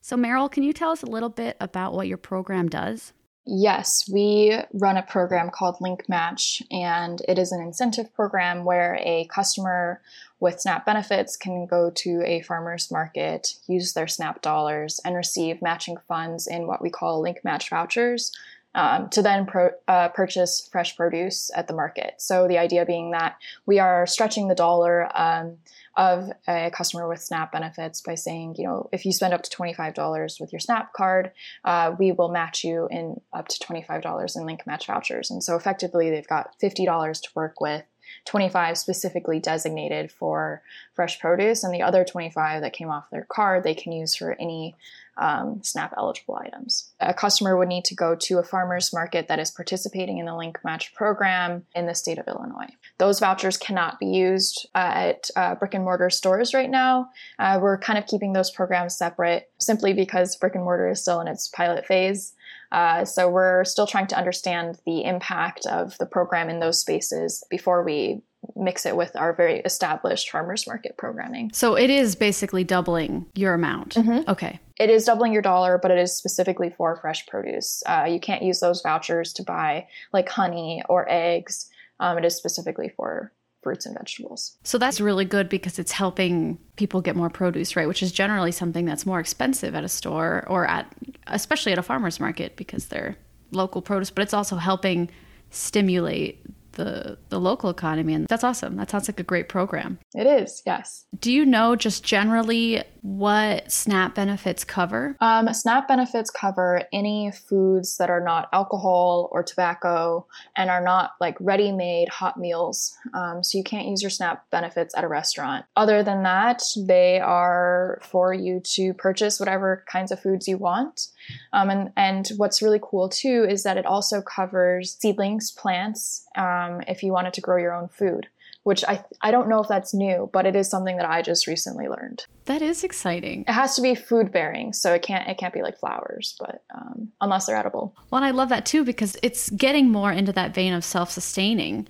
So, 0.00 0.16
Merrill, 0.16 0.48
can 0.48 0.62
you 0.62 0.72
tell 0.72 0.90
us 0.90 1.02
a 1.02 1.06
little 1.06 1.30
bit 1.30 1.56
about 1.60 1.94
what 1.94 2.06
your 2.06 2.16
program 2.16 2.68
does? 2.68 3.12
Yes, 3.46 4.08
we 4.10 4.58
run 4.72 4.96
a 4.96 5.02
program 5.02 5.50
called 5.50 5.80
Link 5.80 6.08
Match, 6.08 6.62
and 6.70 7.20
it 7.28 7.38
is 7.38 7.52
an 7.52 7.60
incentive 7.60 8.12
program 8.14 8.64
where 8.64 8.98
a 9.02 9.26
customer 9.26 10.00
with 10.40 10.60
SNAP 10.60 10.86
benefits 10.86 11.36
can 11.36 11.66
go 11.66 11.90
to 11.90 12.22
a 12.24 12.40
farmer's 12.40 12.90
market, 12.90 13.56
use 13.66 13.92
their 13.92 14.06
SNAP 14.06 14.40
dollars, 14.40 14.98
and 15.04 15.14
receive 15.14 15.60
matching 15.60 15.98
funds 16.08 16.46
in 16.46 16.66
what 16.66 16.80
we 16.80 16.88
call 16.88 17.20
Link 17.20 17.44
Match 17.44 17.68
vouchers 17.68 18.32
um, 18.74 19.10
to 19.10 19.20
then 19.20 19.44
pro- 19.44 19.70
uh, 19.88 20.08
purchase 20.08 20.66
fresh 20.72 20.96
produce 20.96 21.50
at 21.54 21.68
the 21.68 21.74
market. 21.74 22.14
So 22.18 22.48
the 22.48 22.58
idea 22.58 22.86
being 22.86 23.10
that 23.10 23.36
we 23.66 23.78
are 23.78 24.06
stretching 24.06 24.48
the 24.48 24.54
dollar. 24.54 25.08
Um, 25.14 25.58
of 25.96 26.30
a 26.48 26.70
customer 26.70 27.08
with 27.08 27.22
SNAP 27.22 27.52
benefits 27.52 28.00
by 28.00 28.14
saying, 28.14 28.56
you 28.58 28.64
know, 28.64 28.88
if 28.92 29.04
you 29.04 29.12
spend 29.12 29.32
up 29.32 29.42
to 29.42 29.56
$25 29.56 30.40
with 30.40 30.52
your 30.52 30.60
SNAP 30.60 30.92
card, 30.92 31.32
uh, 31.64 31.94
we 31.98 32.12
will 32.12 32.30
match 32.30 32.64
you 32.64 32.88
in 32.90 33.20
up 33.32 33.48
to 33.48 33.64
$25 33.64 34.36
in 34.36 34.46
link 34.46 34.66
match 34.66 34.86
vouchers. 34.86 35.30
And 35.30 35.42
so 35.42 35.56
effectively, 35.56 36.10
they've 36.10 36.26
got 36.26 36.58
$50 36.62 37.22
to 37.22 37.28
work 37.34 37.60
with 37.60 37.84
25 38.26 38.78
specifically 38.78 39.40
designated 39.40 40.10
for 40.10 40.62
fresh 40.94 41.18
produce, 41.18 41.64
and 41.64 41.72
the 41.72 41.82
other 41.82 42.04
25 42.04 42.62
that 42.62 42.72
came 42.72 42.90
off 42.90 43.10
their 43.10 43.26
card 43.28 43.64
they 43.64 43.74
can 43.74 43.92
use 43.92 44.14
for 44.14 44.36
any 44.38 44.74
um, 45.16 45.62
SNAP 45.62 45.94
eligible 45.96 46.36
items. 46.36 46.92
A 47.00 47.14
customer 47.14 47.56
would 47.56 47.68
need 47.68 47.84
to 47.86 47.94
go 47.94 48.16
to 48.16 48.38
a 48.38 48.42
farmer's 48.42 48.92
market 48.92 49.28
that 49.28 49.38
is 49.38 49.50
participating 49.50 50.18
in 50.18 50.26
the 50.26 50.36
Link 50.36 50.58
Match 50.64 50.94
program 50.94 51.64
in 51.74 51.86
the 51.86 51.94
state 51.94 52.18
of 52.18 52.26
Illinois. 52.26 52.68
Those 52.98 53.18
vouchers 53.18 53.56
cannot 53.56 53.98
be 53.98 54.06
used 54.06 54.68
uh, 54.74 54.92
at 54.94 55.30
uh, 55.36 55.54
brick 55.56 55.74
and 55.74 55.84
mortar 55.84 56.10
stores 56.10 56.54
right 56.54 56.70
now. 56.70 57.10
Uh, 57.38 57.58
we're 57.60 57.78
kind 57.78 57.98
of 57.98 58.06
keeping 58.06 58.32
those 58.32 58.50
programs 58.50 58.96
separate 58.96 59.50
simply 59.58 59.92
because 59.92 60.36
brick 60.36 60.54
and 60.54 60.64
mortar 60.64 60.90
is 60.90 61.02
still 61.02 61.20
in 61.20 61.28
its 61.28 61.48
pilot 61.48 61.86
phase. 61.86 62.34
Uh, 62.70 63.04
so 63.04 63.28
we're 63.28 63.64
still 63.64 63.86
trying 63.86 64.06
to 64.08 64.16
understand 64.16 64.78
the 64.86 65.04
impact 65.04 65.66
of 65.66 65.96
the 65.98 66.06
program 66.06 66.48
in 66.48 66.60
those 66.60 66.80
spaces 66.80 67.44
before 67.50 67.84
we 67.84 68.20
mix 68.56 68.84
it 68.86 68.96
with 68.96 69.14
our 69.16 69.32
very 69.32 69.60
established 69.60 70.30
farmers 70.30 70.66
market 70.66 70.96
programming. 70.96 71.50
So 71.52 71.76
it 71.76 71.90
is 71.90 72.14
basically 72.14 72.64
doubling 72.64 73.26
your 73.34 73.54
amount. 73.54 73.94
Mm-hmm. 73.94 74.28
Okay. 74.28 74.60
It 74.78 74.90
is 74.90 75.04
doubling 75.04 75.32
your 75.32 75.42
dollar, 75.42 75.78
but 75.78 75.90
it 75.90 75.98
is 75.98 76.16
specifically 76.16 76.70
for 76.70 76.96
fresh 76.96 77.26
produce. 77.26 77.82
Uh, 77.86 78.06
you 78.08 78.20
can't 78.20 78.42
use 78.42 78.60
those 78.60 78.82
vouchers 78.82 79.32
to 79.34 79.42
buy 79.42 79.86
like 80.12 80.28
honey 80.28 80.82
or 80.88 81.06
eggs. 81.08 81.70
Um, 82.00 82.18
it 82.18 82.24
is 82.24 82.36
specifically 82.36 82.92
for 82.96 83.32
fruits 83.62 83.86
and 83.86 83.96
vegetables. 83.96 84.56
So 84.62 84.78
that's 84.78 85.00
really 85.00 85.24
good 85.24 85.48
because 85.48 85.78
it's 85.78 85.90
helping 85.90 86.58
people 86.76 87.00
get 87.00 87.16
more 87.16 87.30
produce, 87.30 87.76
right? 87.76 87.88
Which 87.88 88.02
is 88.02 88.12
generally 88.12 88.52
something 88.52 88.84
that's 88.84 89.06
more 89.06 89.18
expensive 89.18 89.74
at 89.74 89.82
a 89.82 89.88
store 89.88 90.44
or 90.48 90.66
at, 90.66 90.86
especially 91.26 91.72
at 91.72 91.78
a 91.78 91.82
farmer's 91.82 92.20
market 92.20 92.56
because 92.56 92.86
they're 92.86 93.16
local 93.50 93.80
produce, 93.80 94.10
but 94.10 94.22
it's 94.22 94.34
also 94.34 94.56
helping 94.56 95.10
stimulate 95.50 96.44
the 96.74 97.18
the 97.28 97.40
local 97.40 97.70
economy 97.70 98.14
and 98.14 98.26
that's 98.28 98.44
awesome. 98.44 98.76
That 98.76 98.90
sounds 98.90 99.08
like 99.08 99.20
a 99.20 99.24
great 99.24 99.48
program. 99.48 99.98
It 100.14 100.26
is 100.26 100.62
yes. 100.66 101.06
Do 101.18 101.32
you 101.32 101.44
know 101.44 101.76
just 101.76 102.04
generally 102.04 102.82
what 103.02 103.70
snap 103.70 104.14
benefits 104.14 104.64
cover? 104.64 105.14
Um, 105.20 105.52
snap 105.52 105.88
benefits 105.88 106.30
cover 106.30 106.82
any 106.92 107.30
foods 107.32 107.98
that 107.98 108.08
are 108.08 108.20
not 108.20 108.48
alcohol 108.52 109.28
or 109.30 109.42
tobacco 109.42 110.26
and 110.56 110.70
are 110.70 110.82
not 110.82 111.12
like 111.20 111.36
ready-made 111.38 112.08
hot 112.08 112.38
meals. 112.38 112.96
Um, 113.12 113.44
so 113.44 113.58
you 113.58 113.64
can't 113.64 113.86
use 113.86 114.00
your 114.00 114.10
snap 114.10 114.48
benefits 114.50 114.94
at 114.96 115.04
a 115.04 115.08
restaurant. 115.08 115.66
Other 115.76 116.02
than 116.02 116.22
that 116.22 116.62
they 116.86 117.20
are 117.20 118.00
for 118.02 118.32
you 118.32 118.60
to 118.74 118.94
purchase 118.94 119.38
whatever 119.38 119.84
kinds 119.86 120.10
of 120.10 120.20
foods 120.20 120.48
you 120.48 120.56
want. 120.56 121.08
Um, 121.52 121.68
and, 121.68 121.92
and 121.96 122.28
what's 122.38 122.62
really 122.62 122.80
cool 122.82 123.10
too 123.10 123.46
is 123.48 123.64
that 123.64 123.76
it 123.76 123.84
also 123.84 124.22
covers 124.22 124.96
seedlings, 124.98 125.50
plants, 125.50 126.26
um, 126.36 126.63
if 126.86 127.02
you 127.02 127.12
wanted 127.12 127.34
to 127.34 127.40
grow 127.40 127.56
your 127.56 127.74
own 127.74 127.88
food, 127.88 128.28
which 128.62 128.84
I, 128.84 129.04
I 129.20 129.30
don't 129.30 129.48
know 129.48 129.60
if 129.60 129.68
that's 129.68 129.94
new, 129.94 130.30
but 130.32 130.46
it 130.46 130.56
is 130.56 130.68
something 130.68 130.96
that 130.96 131.08
I 131.08 131.22
just 131.22 131.46
recently 131.46 131.88
learned. 131.88 132.26
That 132.46 132.62
is 132.62 132.84
exciting. 132.84 133.44
It 133.46 133.52
has 133.52 133.76
to 133.76 133.82
be 133.82 133.94
food 133.94 134.32
bearing, 134.32 134.72
so 134.72 134.92
it 134.92 135.02
can't 135.02 135.28
it 135.28 135.38
can't 135.38 135.54
be 135.54 135.62
like 135.62 135.78
flowers, 135.78 136.36
but 136.38 136.62
um, 136.74 137.12
unless 137.20 137.46
they're 137.46 137.56
edible. 137.56 137.94
Well, 138.10 138.22
I 138.22 138.30
love 138.30 138.48
that 138.48 138.66
too 138.66 138.84
because 138.84 139.16
it's 139.22 139.50
getting 139.50 139.90
more 139.90 140.12
into 140.12 140.32
that 140.32 140.54
vein 140.54 140.72
of 140.72 140.84
self 140.84 141.10
sustaining 141.10 141.88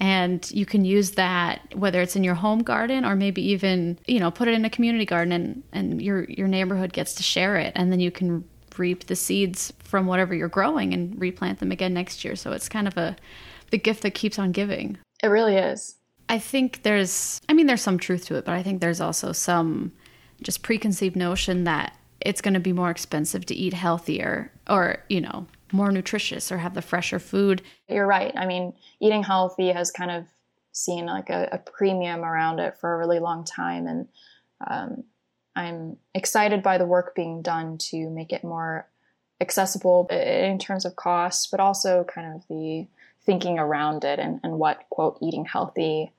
and 0.00 0.50
you 0.50 0.66
can 0.66 0.84
use 0.84 1.12
that 1.12 1.60
whether 1.74 2.00
it's 2.00 2.16
in 2.16 2.24
your 2.24 2.34
home 2.34 2.62
garden 2.62 3.04
or 3.04 3.14
maybe 3.14 3.42
even 3.50 3.98
you 4.06 4.18
know 4.18 4.30
put 4.30 4.48
it 4.48 4.54
in 4.54 4.64
a 4.64 4.70
community 4.70 5.04
garden 5.04 5.32
and, 5.32 5.62
and 5.72 6.02
your 6.02 6.24
your 6.24 6.48
neighborhood 6.48 6.92
gets 6.92 7.14
to 7.14 7.22
share 7.22 7.56
it 7.56 7.72
and 7.76 7.92
then 7.92 8.00
you 8.00 8.10
can 8.10 8.42
reap 8.78 9.06
the 9.06 9.16
seeds 9.16 9.72
from 9.78 10.06
whatever 10.06 10.34
you're 10.34 10.48
growing 10.48 10.92
and 10.92 11.20
replant 11.20 11.58
them 11.58 11.72
again 11.72 11.94
next 11.94 12.24
year. 12.24 12.36
So 12.36 12.52
it's 12.52 12.68
kind 12.68 12.88
of 12.88 12.96
a 12.96 13.16
the 13.72 13.78
gift 13.78 14.02
that 14.02 14.14
keeps 14.14 14.38
on 14.38 14.52
giving. 14.52 14.98
It 15.24 15.26
really 15.26 15.56
is. 15.56 15.96
I 16.28 16.38
think 16.38 16.84
there's 16.84 17.40
I 17.48 17.52
mean 17.52 17.66
there's 17.66 17.82
some 17.82 17.98
truth 17.98 18.26
to 18.26 18.36
it, 18.36 18.44
but 18.44 18.54
I 18.54 18.62
think 18.62 18.80
there's 18.80 19.00
also 19.00 19.32
some 19.32 19.92
just 20.40 20.62
preconceived 20.62 21.16
notion 21.16 21.64
that 21.64 21.96
it's 22.20 22.40
going 22.40 22.54
to 22.54 22.60
be 22.60 22.72
more 22.72 22.90
expensive 22.90 23.44
to 23.46 23.54
eat 23.54 23.72
healthier 23.72 24.52
or, 24.68 24.98
you 25.08 25.20
know, 25.20 25.46
more 25.72 25.90
nutritious 25.90 26.52
or 26.52 26.58
have 26.58 26.74
the 26.74 26.82
fresher 26.82 27.18
food. 27.18 27.62
You're 27.88 28.06
right. 28.06 28.32
I 28.36 28.46
mean, 28.46 28.74
eating 29.00 29.22
healthy 29.22 29.68
has 29.68 29.90
kind 29.90 30.10
of 30.10 30.26
seen 30.72 31.06
like 31.06 31.30
a, 31.30 31.48
a 31.52 31.58
premium 31.58 32.24
around 32.24 32.60
it 32.60 32.76
for 32.78 32.94
a 32.94 32.98
really 32.98 33.18
long 33.18 33.44
time. 33.44 33.86
And 33.86 34.08
um, 34.66 35.04
I'm 35.56 35.96
excited 36.14 36.62
by 36.62 36.78
the 36.78 36.86
work 36.86 37.14
being 37.14 37.42
done 37.42 37.78
to 37.90 38.08
make 38.10 38.32
it 38.32 38.44
more 38.44 38.88
accessible 39.40 40.06
in 40.10 40.58
terms 40.58 40.84
of 40.84 40.96
cost, 40.96 41.50
but 41.50 41.60
also 41.60 42.04
kind 42.04 42.34
of 42.34 42.46
the 42.48 42.86
thinking 43.24 43.58
around 43.58 44.04
it 44.04 44.18
and, 44.18 44.40
and 44.42 44.58
what, 44.58 44.88
quote, 44.90 45.18
eating 45.20 45.44
healthy, 45.44 46.12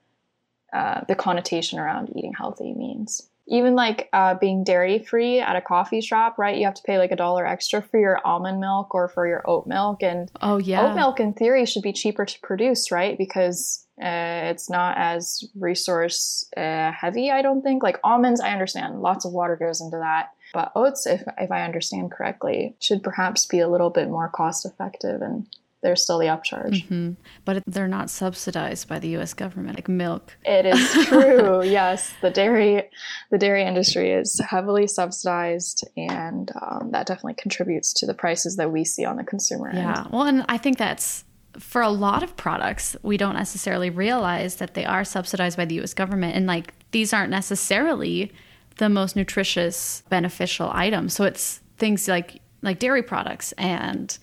uh, 0.72 1.02
the 1.06 1.14
connotation 1.14 1.78
around 1.78 2.10
eating 2.16 2.32
healthy 2.32 2.72
means 2.74 3.28
even 3.46 3.74
like 3.74 4.08
uh, 4.12 4.34
being 4.34 4.64
dairy 4.64 4.98
free 4.98 5.40
at 5.40 5.56
a 5.56 5.60
coffee 5.60 6.00
shop, 6.00 6.38
right? 6.38 6.56
You 6.56 6.64
have 6.64 6.74
to 6.74 6.82
pay 6.82 6.98
like 6.98 7.10
a 7.10 7.16
dollar 7.16 7.46
extra 7.46 7.82
for 7.82 8.00
your 8.00 8.18
almond 8.24 8.60
milk 8.60 8.94
or 8.94 9.08
for 9.08 9.26
your 9.26 9.42
oat 9.44 9.66
milk. 9.66 10.02
And 10.02 10.30
oh 10.40 10.56
yeah, 10.58 10.90
oat 10.90 10.96
milk 10.96 11.20
in 11.20 11.34
theory 11.34 11.66
should 11.66 11.82
be 11.82 11.92
cheaper 11.92 12.24
to 12.24 12.40
produce, 12.40 12.90
right? 12.90 13.18
Because 13.18 13.86
uh, 14.02 14.48
it's 14.50 14.70
not 14.70 14.96
as 14.96 15.44
resource 15.54 16.48
uh, 16.56 16.90
heavy. 16.92 17.30
I 17.30 17.42
don't 17.42 17.62
think 17.62 17.82
like 17.82 18.00
almonds. 18.02 18.40
I 18.40 18.52
understand 18.52 19.00
lots 19.00 19.24
of 19.24 19.32
water 19.32 19.56
goes 19.56 19.80
into 19.80 19.98
that, 19.98 20.30
but 20.54 20.72
oats, 20.74 21.06
if 21.06 21.22
if 21.38 21.50
I 21.50 21.62
understand 21.62 22.12
correctly, 22.12 22.74
should 22.80 23.02
perhaps 23.02 23.44
be 23.44 23.60
a 23.60 23.68
little 23.68 23.90
bit 23.90 24.08
more 24.08 24.28
cost 24.30 24.64
effective 24.64 25.20
and 25.20 25.46
there's 25.84 26.02
still 26.02 26.18
the 26.18 26.26
upcharge. 26.26 26.82
Mm-hmm. 26.82 27.12
But 27.44 27.62
they're 27.66 27.86
not 27.86 28.08
subsidized 28.08 28.88
by 28.88 28.98
the 28.98 29.08
U.S. 29.10 29.34
government 29.34 29.76
like 29.76 29.86
milk. 29.88 30.36
It 30.44 30.64
is 30.64 30.90
true. 31.06 31.62
yes, 31.62 32.12
the 32.22 32.30
dairy, 32.30 32.88
the 33.30 33.38
dairy 33.38 33.62
industry 33.62 34.10
is 34.10 34.40
heavily 34.40 34.86
subsidized, 34.86 35.86
and 35.96 36.50
um, 36.60 36.90
that 36.92 37.06
definitely 37.06 37.34
contributes 37.34 37.92
to 37.94 38.06
the 38.06 38.14
prices 38.14 38.56
that 38.56 38.72
we 38.72 38.84
see 38.84 39.04
on 39.04 39.16
the 39.16 39.24
consumer 39.24 39.68
end. 39.68 39.78
Yeah. 39.78 40.06
Well, 40.10 40.22
and 40.22 40.44
I 40.48 40.56
think 40.56 40.78
that's 40.78 41.24
for 41.58 41.82
a 41.82 41.90
lot 41.90 42.22
of 42.22 42.34
products, 42.36 42.96
we 43.02 43.16
don't 43.16 43.36
necessarily 43.36 43.90
realize 43.90 44.56
that 44.56 44.74
they 44.74 44.86
are 44.86 45.04
subsidized 45.04 45.56
by 45.56 45.66
the 45.66 45.76
U.S. 45.76 45.92
government, 45.92 46.34
and 46.34 46.46
like 46.46 46.72
these 46.92 47.12
aren't 47.12 47.30
necessarily 47.30 48.32
the 48.78 48.88
most 48.88 49.16
nutritious, 49.16 50.02
beneficial 50.08 50.70
items. 50.72 51.12
So 51.12 51.24
it's 51.24 51.60
things 51.76 52.08
like 52.08 52.40
like 52.62 52.78
dairy 52.78 53.02
products 53.02 53.52
and 53.52 54.16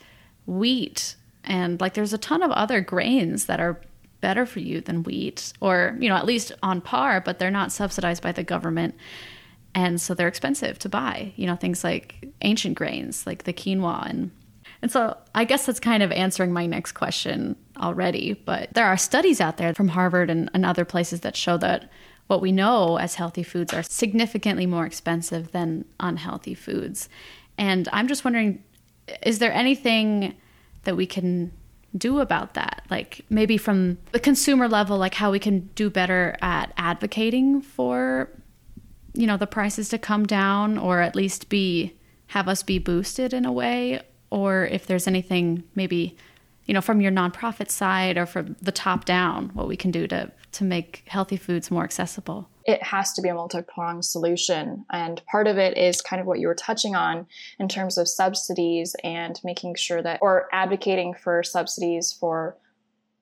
wheat 0.47 1.15
and 1.43 1.79
like 1.81 1.93
there's 1.93 2.13
a 2.13 2.17
ton 2.17 2.43
of 2.43 2.51
other 2.51 2.81
grains 2.81 3.45
that 3.45 3.59
are 3.59 3.81
better 4.21 4.45
for 4.45 4.59
you 4.59 4.81
than 4.81 5.03
wheat 5.03 5.51
or 5.61 5.97
you 5.99 6.07
know 6.07 6.15
at 6.15 6.25
least 6.25 6.51
on 6.61 6.79
par 6.79 7.19
but 7.21 7.39
they're 7.39 7.51
not 7.51 7.71
subsidized 7.71 8.23
by 8.23 8.31
the 8.31 8.43
government. 8.43 8.95
And 9.73 10.01
so 10.01 10.13
they're 10.13 10.27
expensive 10.27 10.77
to 10.79 10.89
buy 10.89 11.33
you 11.35 11.47
know 11.47 11.55
things 11.55 11.83
like 11.83 12.27
ancient 12.41 12.75
grains 12.75 13.25
like 13.25 13.43
the 13.43 13.53
quinoa. 13.53 14.09
And 14.09 14.31
and 14.81 14.91
so 14.91 15.15
i 15.35 15.45
guess 15.45 15.65
that's 15.65 15.79
kind 15.79 16.03
of 16.03 16.11
answering 16.11 16.51
my 16.51 16.65
next 16.65 16.93
question 16.93 17.55
already 17.77 18.33
but 18.33 18.73
there 18.73 18.85
are 18.85 18.97
studies 18.97 19.39
out 19.39 19.57
there 19.57 19.73
from 19.73 19.89
harvard 19.89 20.29
and, 20.29 20.49
and 20.53 20.65
other 20.65 20.85
places 20.85 21.21
that 21.21 21.35
show 21.35 21.57
that 21.57 21.89
what 22.27 22.41
we 22.41 22.51
know 22.51 22.97
as 22.97 23.15
healthy 23.15 23.43
foods 23.43 23.73
are 23.73 23.83
significantly 23.83 24.65
more 24.65 24.85
expensive 24.85 25.51
than 25.51 25.83
unhealthy 25.99 26.53
foods. 26.53 27.09
And 27.57 27.87
i'm 27.91 28.07
just 28.07 28.23
wondering 28.23 28.63
is 29.23 29.39
there 29.39 29.53
anything 29.53 30.35
that 30.83 30.95
we 30.95 31.05
can 31.05 31.51
do 31.97 32.19
about 32.19 32.53
that. 32.53 32.85
Like 32.89 33.25
maybe 33.29 33.57
from 33.57 33.97
the 34.11 34.19
consumer 34.19 34.67
level 34.67 34.97
like 34.97 35.15
how 35.15 35.31
we 35.31 35.39
can 35.39 35.69
do 35.75 35.89
better 35.89 36.37
at 36.41 36.73
advocating 36.77 37.61
for 37.61 38.29
you 39.13 39.27
know 39.27 39.37
the 39.37 39.47
prices 39.47 39.89
to 39.89 39.97
come 39.97 40.25
down 40.25 40.77
or 40.77 41.01
at 41.01 41.15
least 41.15 41.49
be 41.49 41.93
have 42.27 42.47
us 42.47 42.63
be 42.63 42.79
boosted 42.79 43.33
in 43.33 43.45
a 43.45 43.51
way 43.51 44.01
or 44.29 44.65
if 44.67 44.87
there's 44.87 45.07
anything 45.07 45.63
maybe 45.75 46.15
you 46.65 46.73
know 46.73 46.81
from 46.81 47.01
your 47.01 47.11
nonprofit 47.11 47.69
side 47.69 48.17
or 48.17 48.25
from 48.25 48.55
the 48.61 48.71
top 48.71 49.03
down 49.03 49.49
what 49.53 49.67
we 49.67 49.75
can 49.75 49.91
do 49.91 50.07
to 50.07 50.31
to 50.53 50.63
make 50.63 51.03
healthy 51.07 51.35
foods 51.35 51.69
more 51.69 51.83
accessible 51.83 52.49
it 52.65 52.83
has 52.83 53.13
to 53.13 53.21
be 53.21 53.29
a 53.29 53.33
multi-pronged 53.33 54.05
solution. 54.05 54.85
And 54.91 55.21
part 55.25 55.47
of 55.47 55.57
it 55.57 55.77
is 55.77 56.01
kind 56.01 56.19
of 56.19 56.27
what 56.27 56.39
you 56.39 56.47
were 56.47 56.55
touching 56.55 56.95
on 56.95 57.27
in 57.59 57.67
terms 57.67 57.97
of 57.97 58.07
subsidies 58.07 58.95
and 59.03 59.39
making 59.43 59.75
sure 59.75 60.01
that 60.01 60.19
or 60.21 60.47
advocating 60.51 61.13
for 61.13 61.43
subsidies 61.43 62.13
for 62.13 62.57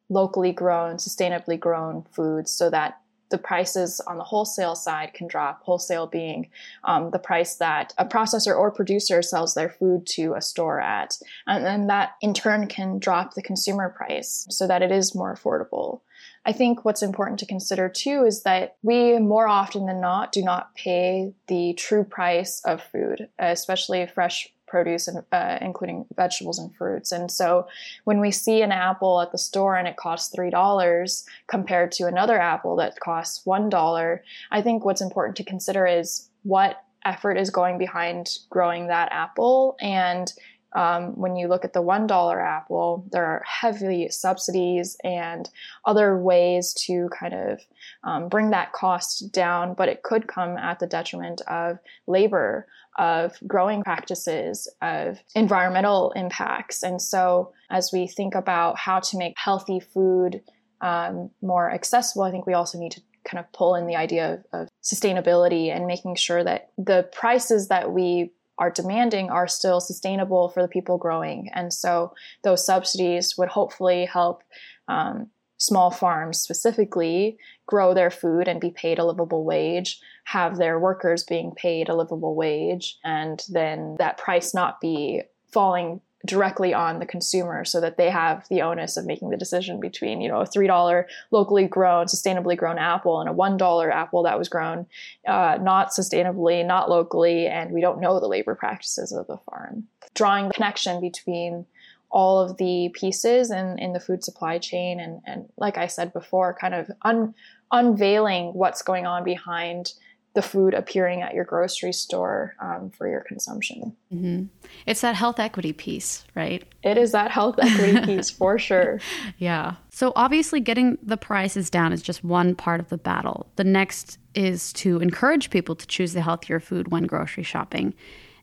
locally 0.09 0.51
grown 0.51 0.95
sustainably 0.95 1.59
grown 1.59 2.03
foods 2.11 2.51
so 2.51 2.69
that 2.69 2.99
the 3.29 3.37
prices 3.37 4.01
on 4.01 4.17
the 4.17 4.23
wholesale 4.23 4.75
side 4.75 5.13
can 5.13 5.27
drop. 5.27 5.61
Wholesale 5.63 6.07
being 6.07 6.49
um, 6.83 7.11
the 7.11 7.19
price 7.19 7.55
that 7.55 7.93
a 7.97 8.05
processor 8.05 8.57
or 8.57 8.71
producer 8.71 9.21
sells 9.21 9.53
their 9.53 9.69
food 9.69 10.05
to 10.07 10.33
a 10.33 10.41
store 10.41 10.79
at. 10.79 11.17
And 11.47 11.63
then 11.63 11.87
that 11.87 12.13
in 12.21 12.33
turn 12.33 12.67
can 12.67 12.99
drop 12.99 13.35
the 13.35 13.41
consumer 13.41 13.89
price 13.89 14.47
so 14.49 14.67
that 14.67 14.81
it 14.81 14.91
is 14.91 15.15
more 15.15 15.35
affordable 15.35 16.01
I 16.49 16.51
think 16.51 16.83
what's 16.83 17.03
important 17.03 17.37
to 17.39 17.45
consider 17.45 17.89
too 17.89 18.23
is 18.25 18.41
that 18.41 18.77
we 18.81 19.19
more 19.19 19.47
often 19.47 19.85
than 19.85 20.01
not 20.01 20.31
do 20.31 20.41
not 20.41 20.73
pay 20.73 21.31
the 21.45 21.73
true 21.73 22.03
price 22.03 22.59
of 22.65 22.81
food, 22.81 23.29
especially 23.37 24.07
fresh 24.07 24.51
produce 24.65 25.07
and 25.07 25.23
uh, 25.31 25.59
including 25.61 26.07
vegetables 26.15 26.57
and 26.57 26.75
fruits. 26.75 27.11
And 27.11 27.29
so 27.29 27.67
when 28.05 28.19
we 28.19 28.31
see 28.31 28.63
an 28.63 28.71
apple 28.71 29.21
at 29.21 29.31
the 29.31 29.37
store 29.37 29.75
and 29.75 29.87
it 29.87 29.97
costs 29.97 30.35
$3 30.35 31.23
compared 31.45 31.91
to 31.93 32.07
another 32.07 32.41
apple 32.41 32.75
that 32.77 32.99
costs 32.99 33.45
$1, 33.45 34.19
I 34.49 34.61
think 34.63 34.83
what's 34.83 35.01
important 35.01 35.37
to 35.37 35.43
consider 35.43 35.85
is 35.85 36.29
what 36.41 36.83
effort 37.05 37.37
is 37.37 37.51
going 37.51 37.77
behind 37.77 38.39
growing 38.49 38.87
that 38.87 39.11
apple 39.11 39.77
and 39.79 40.33
um, 40.73 41.17
when 41.17 41.35
you 41.35 41.47
look 41.47 41.65
at 41.65 41.73
the 41.73 41.81
$1 41.81 42.43
apple, 42.43 43.05
there 43.11 43.25
are 43.25 43.43
heavy 43.45 44.09
subsidies 44.09 44.97
and 45.03 45.49
other 45.85 46.17
ways 46.17 46.73
to 46.85 47.09
kind 47.09 47.33
of 47.33 47.59
um, 48.03 48.29
bring 48.29 48.51
that 48.51 48.71
cost 48.73 49.31
down, 49.31 49.73
but 49.73 49.89
it 49.89 50.03
could 50.03 50.27
come 50.27 50.57
at 50.57 50.79
the 50.79 50.87
detriment 50.87 51.41
of 51.47 51.79
labor, 52.07 52.67
of 52.97 53.37
growing 53.47 53.83
practices, 53.83 54.67
of 54.81 55.19
environmental 55.35 56.11
impacts. 56.11 56.83
And 56.83 57.01
so, 57.01 57.53
as 57.71 57.91
we 57.91 58.07
think 58.07 58.35
about 58.35 58.77
how 58.77 58.99
to 58.99 59.17
make 59.17 59.37
healthy 59.37 59.79
food 59.79 60.41
um, 60.81 61.29
more 61.41 61.71
accessible, 61.71 62.23
I 62.23 62.31
think 62.31 62.45
we 62.45 62.53
also 62.53 62.77
need 62.77 62.91
to 62.93 63.01
kind 63.25 63.39
of 63.39 63.51
pull 63.51 63.75
in 63.75 63.85
the 63.85 63.95
idea 63.95 64.33
of, 64.33 64.61
of 64.61 64.69
sustainability 64.83 65.75
and 65.75 65.85
making 65.85 66.15
sure 66.15 66.43
that 66.43 66.71
the 66.77 67.07
prices 67.11 67.67
that 67.67 67.91
we 67.91 68.31
are 68.59 68.69
demanding 68.69 69.29
are 69.29 69.47
still 69.47 69.79
sustainable 69.79 70.49
for 70.49 70.61
the 70.61 70.67
people 70.67 70.97
growing. 70.97 71.49
And 71.53 71.73
so 71.73 72.13
those 72.43 72.65
subsidies 72.65 73.37
would 73.37 73.49
hopefully 73.49 74.05
help 74.05 74.43
um, 74.87 75.29
small 75.57 75.91
farms 75.91 76.39
specifically 76.39 77.37
grow 77.65 77.93
their 77.93 78.11
food 78.11 78.47
and 78.47 78.61
be 78.61 78.71
paid 78.71 78.99
a 78.99 79.05
livable 79.05 79.43
wage, 79.43 79.99
have 80.25 80.57
their 80.57 80.79
workers 80.79 81.23
being 81.23 81.51
paid 81.55 81.89
a 81.89 81.95
livable 81.95 82.35
wage, 82.35 82.97
and 83.03 83.43
then 83.49 83.95
that 83.99 84.17
price 84.17 84.53
not 84.53 84.79
be 84.79 85.21
falling 85.51 86.01
directly 86.25 86.73
on 86.73 86.99
the 86.99 87.05
consumer 87.05 87.63
so 87.63 87.79
that 87.79 87.97
they 87.97 88.09
have 88.09 88.45
the 88.49 88.61
onus 88.61 88.97
of 88.97 89.05
making 89.05 89.29
the 89.29 89.37
decision 89.37 89.79
between 89.79 90.19
you 90.19 90.27
know 90.27 90.41
a 90.41 90.45
three 90.45 90.67
dollar 90.67 91.07
locally 91.31 91.65
grown 91.65 92.07
sustainably 92.07 92.57
grown 92.57 92.77
apple 92.77 93.21
and 93.21 93.29
a 93.29 93.33
one 93.33 93.55
dollar 93.55 93.89
apple 93.89 94.23
that 94.23 94.37
was 94.37 94.49
grown 94.49 94.85
uh, 95.27 95.57
not 95.61 95.91
sustainably 95.91 96.65
not 96.65 96.89
locally 96.89 97.47
and 97.47 97.71
we 97.71 97.79
don't 97.79 98.01
know 98.01 98.19
the 98.19 98.27
labor 98.27 98.55
practices 98.55 99.11
of 99.11 99.27
the 99.27 99.37
farm. 99.37 99.87
Drawing 100.13 100.47
the 100.47 100.53
connection 100.53 100.99
between 100.99 101.65
all 102.11 102.39
of 102.39 102.57
the 102.57 102.89
pieces 102.93 103.51
in, 103.51 103.77
in 103.77 103.93
the 103.93 103.99
food 103.99 104.23
supply 104.23 104.57
chain 104.57 104.99
and, 104.99 105.21
and 105.25 105.47
like 105.57 105.77
i 105.77 105.87
said 105.87 106.11
before 106.11 106.57
kind 106.59 106.73
of 106.73 106.89
un, 107.03 107.33
unveiling 107.71 108.47
what's 108.53 108.81
going 108.81 109.05
on 109.05 109.23
behind 109.23 109.93
the 110.35 110.41
food 110.41 110.73
appearing 110.73 111.21
at 111.21 111.33
your 111.33 111.43
grocery 111.43 111.91
store 111.91 112.55
um, 112.61 112.91
for 112.91 113.09
your 113.09 113.21
consumption. 113.21 113.95
Mm-hmm. 114.13 114.45
It's 114.85 115.01
that 115.01 115.15
health 115.15 115.39
equity 115.39 115.73
piece, 115.73 116.23
right? 116.35 116.63
It 116.83 116.97
is 116.97 117.11
that 117.13 117.31
health 117.31 117.55
equity 117.59 118.05
piece 118.05 118.29
for 118.29 118.59
sure. 118.59 118.99
Yeah. 119.37 119.75
So 119.89 120.13
obviously, 120.15 120.59
getting 120.59 120.97
the 121.01 121.17
prices 121.17 121.69
down 121.69 121.93
is 121.93 122.01
just 122.01 122.23
one 122.23 122.55
part 122.55 122.79
of 122.79 122.89
the 122.89 122.97
battle. 122.97 123.49
The 123.55 123.63
next 123.63 124.19
is 124.35 124.71
to 124.73 124.99
encourage 124.99 125.49
people 125.49 125.75
to 125.75 125.87
choose 125.87 126.13
the 126.13 126.21
healthier 126.21 126.59
food 126.59 126.91
when 126.91 127.03
grocery 127.03 127.43
shopping. 127.43 127.93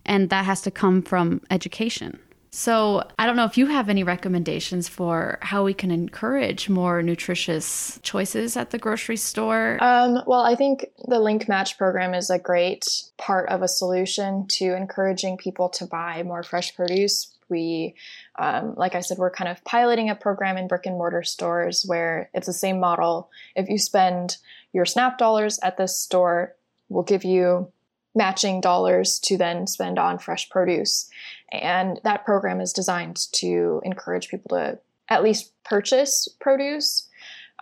And 0.05 0.31
that 0.31 0.45
has 0.45 0.63
to 0.63 0.71
come 0.71 1.03
from 1.03 1.41
education. 1.51 2.19
So, 2.51 3.03
I 3.19 3.27
don't 3.27 3.37
know 3.37 3.45
if 3.45 3.59
you 3.59 3.67
have 3.67 3.89
any 3.89 4.03
recommendations 4.03 4.89
for 4.89 5.39
how 5.43 5.65
we 5.65 5.75
can 5.75 5.91
encourage 5.91 6.69
more 6.69 7.03
nutritious 7.03 8.01
choices 8.03 8.57
at 8.57 8.71
the 8.71 8.79
grocery 8.79 9.17
store. 9.17 9.79
Um, 9.81 10.23
well, 10.27 10.41
I 10.41 10.55
think 10.55 10.87
the 11.07 11.21
Link 11.21 11.49
Match 11.49 11.77
program 11.77 12.15
is 12.15 12.31
a 12.31 12.39
great 12.39 12.87
part 13.19 13.49
of 13.51 13.63
a 13.63 13.69
solution 13.69 14.47
to 14.49 14.75
encouraging 14.77 15.37
people 15.37 15.69
to 15.71 15.87
buy 15.87 16.23
more 16.23 16.43
fresh 16.43 16.75
produce. 16.75 17.33
We, 17.49 17.95
um, 18.39 18.75
like 18.77 18.95
I 18.95 19.01
said, 19.01 19.19
we're 19.19 19.31
kind 19.31 19.51
of 19.51 19.63
piloting 19.65 20.11
a 20.11 20.15
program 20.15 20.57
in 20.57 20.67
brick 20.67 20.87
and 20.87 20.97
mortar 20.97 21.23
stores 21.23 21.85
where 21.87 22.31
it's 22.35 22.47
the 22.47 22.53
same 22.53 22.81
model. 22.81 23.31
If 23.55 23.69
you 23.69 23.79
spend 23.79 24.37
your 24.73 24.85
SNAP 24.85 25.19
dollars 25.19 25.59
at 25.63 25.77
this 25.77 25.97
store, 25.97 26.57
we'll 26.89 27.05
give 27.05 27.25
you 27.25 27.73
matching 28.17 28.61
dollars 28.61 29.21
to 29.21 29.37
then 29.37 29.67
spend 29.67 29.99
on 29.99 30.19
fresh 30.19 30.49
produce. 30.49 31.09
And 31.53 32.01
that 32.03 32.25
program 32.25 32.61
is 32.61 32.73
designed 32.73 33.31
to 33.33 33.81
encourage 33.85 34.29
people 34.29 34.57
to 34.57 34.79
at 35.09 35.23
least 35.23 35.53
purchase 35.65 36.27
produce. 36.41 37.09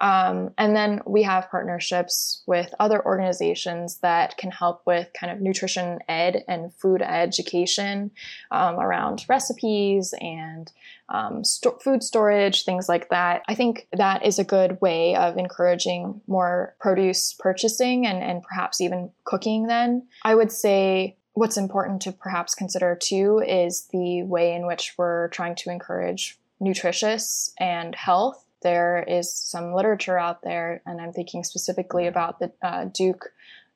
Um, 0.00 0.52
and 0.59 0.74
then 0.74 1.00
we 1.07 1.22
have 1.22 1.50
partnerships 1.50 2.42
with 2.46 2.74
other 2.80 3.04
organizations 3.04 3.98
that 3.98 4.37
can 4.37 4.50
help 4.50 4.83
with 4.87 5.09
kind 5.18 5.33
of 5.33 5.40
nutrition 5.40 6.00
ed 6.09 6.44
and 6.48 6.74
food 6.74 7.00
education 7.02 8.11
um, 8.50 8.76
around 8.76 9.24
recipes 9.28 10.14
and 10.20 10.72
um, 11.09 11.42
food 11.83 12.02
storage, 12.02 12.64
things 12.64 12.88
like 12.88 13.09
that. 13.11 13.42
I 13.48 13.54
think 13.54 13.87
that 13.92 14.24
is 14.24 14.38
a 14.38 14.44
good 14.44 14.80
way 14.80 15.14
of 15.14 15.37
encouraging 15.37 16.20
more 16.26 16.74
produce 16.80 17.35
purchasing 17.35 18.07
and, 18.07 18.22
and 18.22 18.42
perhaps 18.42 18.80
even 18.80 19.11
cooking 19.24 19.66
then. 19.66 20.07
I 20.22 20.35
would 20.35 20.50
say 20.50 21.16
what's 21.35 21.57
important 21.57 22.00
to 22.02 22.12
perhaps 22.12 22.54
consider 22.54 22.96
too 23.00 23.42
is 23.46 23.88
the 23.92 24.22
way 24.22 24.54
in 24.54 24.66
which 24.66 24.94
we're 24.96 25.28
trying 25.28 25.57
to 25.57 25.70
encourage 25.70 26.38
nutritious 26.61 27.52
and 27.59 27.94
health. 27.94 28.43
There 28.64 29.05
is 29.07 29.33
some 29.33 29.74
literature 29.74 30.18
out 30.18 30.42
there, 30.42 30.83
and 30.87 31.00
I'm 31.00 31.12
thinking 31.12 31.44
specifically 31.44 32.07
about 32.09 32.40
the 32.40 32.50
uh, 32.62 32.87
Duke. 32.87 33.31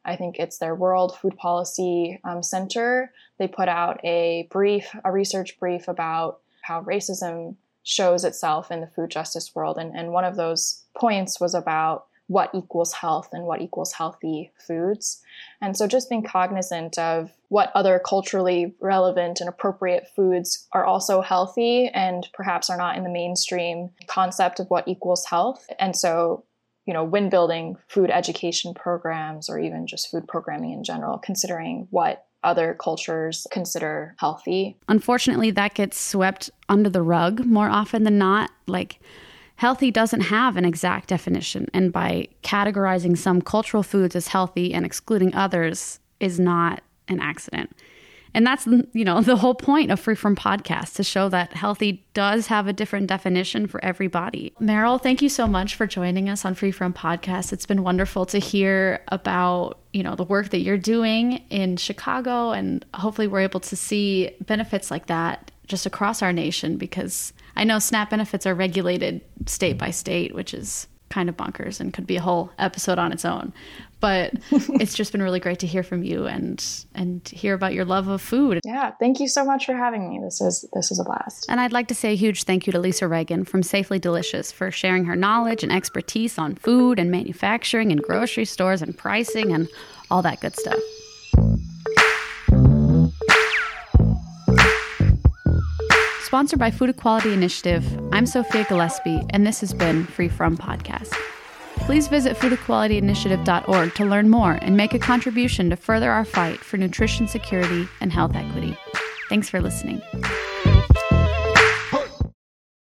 I 0.04 0.16
think 0.16 0.38
it's 0.38 0.58
their 0.58 0.74
World 0.74 1.16
Food 1.18 1.36
Policy 1.36 2.18
um, 2.24 2.42
Center. 2.42 3.12
They 3.38 3.46
put 3.46 3.68
out 3.68 4.00
a 4.02 4.48
brief, 4.50 4.88
a 5.04 5.12
research 5.12 5.60
brief 5.60 5.86
about 5.86 6.40
how 6.62 6.82
racism 6.82 7.56
shows 7.84 8.24
itself 8.24 8.70
in 8.70 8.80
the 8.80 8.86
food 8.86 9.10
justice 9.10 9.54
world. 9.54 9.78
And, 9.78 9.94
and 9.94 10.10
one 10.10 10.24
of 10.24 10.36
those 10.36 10.84
points 10.96 11.38
was 11.38 11.54
about 11.54 12.07
what 12.28 12.50
equals 12.54 12.92
health 12.92 13.30
and 13.32 13.44
what 13.44 13.60
equals 13.60 13.92
healthy 13.94 14.52
foods. 14.66 15.22
And 15.60 15.76
so 15.76 15.86
just 15.86 16.08
being 16.08 16.22
cognizant 16.22 16.98
of 16.98 17.32
what 17.48 17.72
other 17.74 17.98
culturally 17.98 18.74
relevant 18.80 19.40
and 19.40 19.48
appropriate 19.48 20.08
foods 20.14 20.68
are 20.72 20.84
also 20.84 21.22
healthy 21.22 21.88
and 21.88 22.28
perhaps 22.34 22.68
are 22.70 22.76
not 22.76 22.96
in 22.96 23.02
the 23.02 23.10
mainstream 23.10 23.90
concept 24.06 24.60
of 24.60 24.68
what 24.68 24.86
equals 24.86 25.24
health. 25.24 25.66
And 25.78 25.96
so, 25.96 26.44
you 26.84 26.92
know, 26.92 27.02
when 27.02 27.30
building 27.30 27.76
food 27.88 28.10
education 28.10 28.74
programs 28.74 29.48
or 29.48 29.58
even 29.58 29.86
just 29.86 30.10
food 30.10 30.28
programming 30.28 30.72
in 30.72 30.84
general, 30.84 31.18
considering 31.18 31.88
what 31.90 32.26
other 32.44 32.76
cultures 32.78 33.46
consider 33.50 34.14
healthy. 34.18 34.76
Unfortunately, 34.86 35.50
that 35.50 35.74
gets 35.74 35.98
swept 35.98 36.50
under 36.68 36.88
the 36.90 37.02
rug 37.02 37.44
more 37.44 37.68
often 37.68 38.04
than 38.04 38.18
not. 38.18 38.50
Like, 38.66 39.00
Healthy 39.58 39.90
doesn't 39.90 40.20
have 40.20 40.56
an 40.56 40.64
exact 40.64 41.08
definition, 41.08 41.66
and 41.74 41.92
by 41.92 42.28
categorizing 42.44 43.18
some 43.18 43.42
cultural 43.42 43.82
foods 43.82 44.14
as 44.14 44.28
healthy 44.28 44.72
and 44.72 44.86
excluding 44.86 45.34
others 45.34 45.98
is 46.20 46.38
not 46.38 46.80
an 47.08 47.18
accident. 47.18 47.76
And 48.34 48.46
that's 48.46 48.66
you 48.66 49.04
know 49.04 49.20
the 49.22 49.34
whole 49.34 49.56
point 49.56 49.90
of 49.90 49.98
Free 49.98 50.14
From 50.14 50.36
Podcast 50.36 50.94
to 50.94 51.02
show 51.02 51.28
that 51.30 51.54
healthy 51.54 52.06
does 52.14 52.46
have 52.46 52.68
a 52.68 52.72
different 52.72 53.08
definition 53.08 53.66
for 53.66 53.84
everybody. 53.84 54.52
Meryl, 54.60 55.02
thank 55.02 55.22
you 55.22 55.28
so 55.28 55.48
much 55.48 55.74
for 55.74 55.88
joining 55.88 56.28
us 56.28 56.44
on 56.44 56.54
Free 56.54 56.70
From 56.70 56.94
Podcast. 56.94 57.52
It's 57.52 57.66
been 57.66 57.82
wonderful 57.82 58.26
to 58.26 58.38
hear 58.38 59.02
about 59.08 59.80
you 59.92 60.04
know 60.04 60.14
the 60.14 60.22
work 60.22 60.50
that 60.50 60.60
you're 60.60 60.78
doing 60.78 61.42
in 61.50 61.78
Chicago, 61.78 62.52
and 62.52 62.86
hopefully 62.94 63.26
we're 63.26 63.40
able 63.40 63.58
to 63.58 63.74
see 63.74 64.30
benefits 64.46 64.88
like 64.88 65.06
that 65.06 65.50
just 65.66 65.84
across 65.84 66.22
our 66.22 66.32
nation 66.32 66.76
because 66.76 67.32
I 67.58 67.64
know 67.64 67.80
SNAP 67.80 68.10
benefits 68.10 68.46
are 68.46 68.54
regulated 68.54 69.20
state 69.46 69.76
by 69.76 69.90
state, 69.90 70.32
which 70.32 70.54
is 70.54 70.86
kind 71.10 71.28
of 71.28 71.36
bonkers 71.36 71.80
and 71.80 71.92
could 71.92 72.06
be 72.06 72.16
a 72.16 72.20
whole 72.20 72.52
episode 72.58 72.98
on 72.98 73.12
its 73.12 73.24
own. 73.24 73.52
But 73.98 74.34
it's 74.52 74.94
just 74.94 75.10
been 75.10 75.22
really 75.22 75.40
great 75.40 75.58
to 75.60 75.66
hear 75.66 75.82
from 75.82 76.04
you 76.04 76.26
and 76.26 76.64
and 76.94 77.26
hear 77.28 77.54
about 77.54 77.74
your 77.74 77.84
love 77.84 78.06
of 78.06 78.22
food. 78.22 78.60
Yeah, 78.64 78.92
thank 79.00 79.18
you 79.18 79.26
so 79.26 79.44
much 79.44 79.66
for 79.66 79.74
having 79.74 80.08
me. 80.08 80.20
This 80.22 80.40
is 80.40 80.68
this 80.72 80.92
is 80.92 81.00
a 81.00 81.04
blast. 81.04 81.46
And 81.48 81.60
I'd 81.60 81.72
like 81.72 81.88
to 81.88 81.96
say 81.96 82.12
a 82.12 82.16
huge 82.16 82.44
thank 82.44 82.68
you 82.68 82.72
to 82.72 82.78
Lisa 82.78 83.06
Ragan 83.06 83.44
from 83.46 83.64
Safely 83.64 83.98
Delicious 83.98 84.52
for 84.52 84.70
sharing 84.70 85.04
her 85.06 85.16
knowledge 85.16 85.64
and 85.64 85.72
expertise 85.72 86.38
on 86.38 86.54
food 86.54 87.00
and 87.00 87.10
manufacturing 87.10 87.90
and 87.90 88.00
grocery 88.00 88.44
stores 88.44 88.82
and 88.82 88.96
pricing 88.96 89.52
and 89.52 89.68
all 90.12 90.22
that 90.22 90.40
good 90.40 90.54
stuff. 90.54 90.78
Sponsored 96.28 96.58
by 96.58 96.70
Food 96.70 96.90
Equality 96.90 97.32
Initiative, 97.32 97.82
I'm 98.12 98.26
Sophia 98.26 98.66
Gillespie, 98.68 99.22
and 99.30 99.46
this 99.46 99.60
has 99.60 99.72
been 99.72 100.04
Free 100.04 100.28
From 100.28 100.58
Podcast. 100.58 101.14
Please 101.76 102.06
visit 102.08 102.36
foodequalityinitiative.org 102.36 103.94
to 103.94 104.04
learn 104.04 104.28
more 104.28 104.58
and 104.60 104.76
make 104.76 104.92
a 104.92 104.98
contribution 104.98 105.70
to 105.70 105.76
further 105.76 106.10
our 106.10 106.26
fight 106.26 106.58
for 106.58 106.76
nutrition 106.76 107.28
security 107.28 107.88
and 108.02 108.12
health 108.12 108.36
equity. 108.36 108.76
Thanks 109.30 109.48
for 109.48 109.62
listening. 109.62 110.02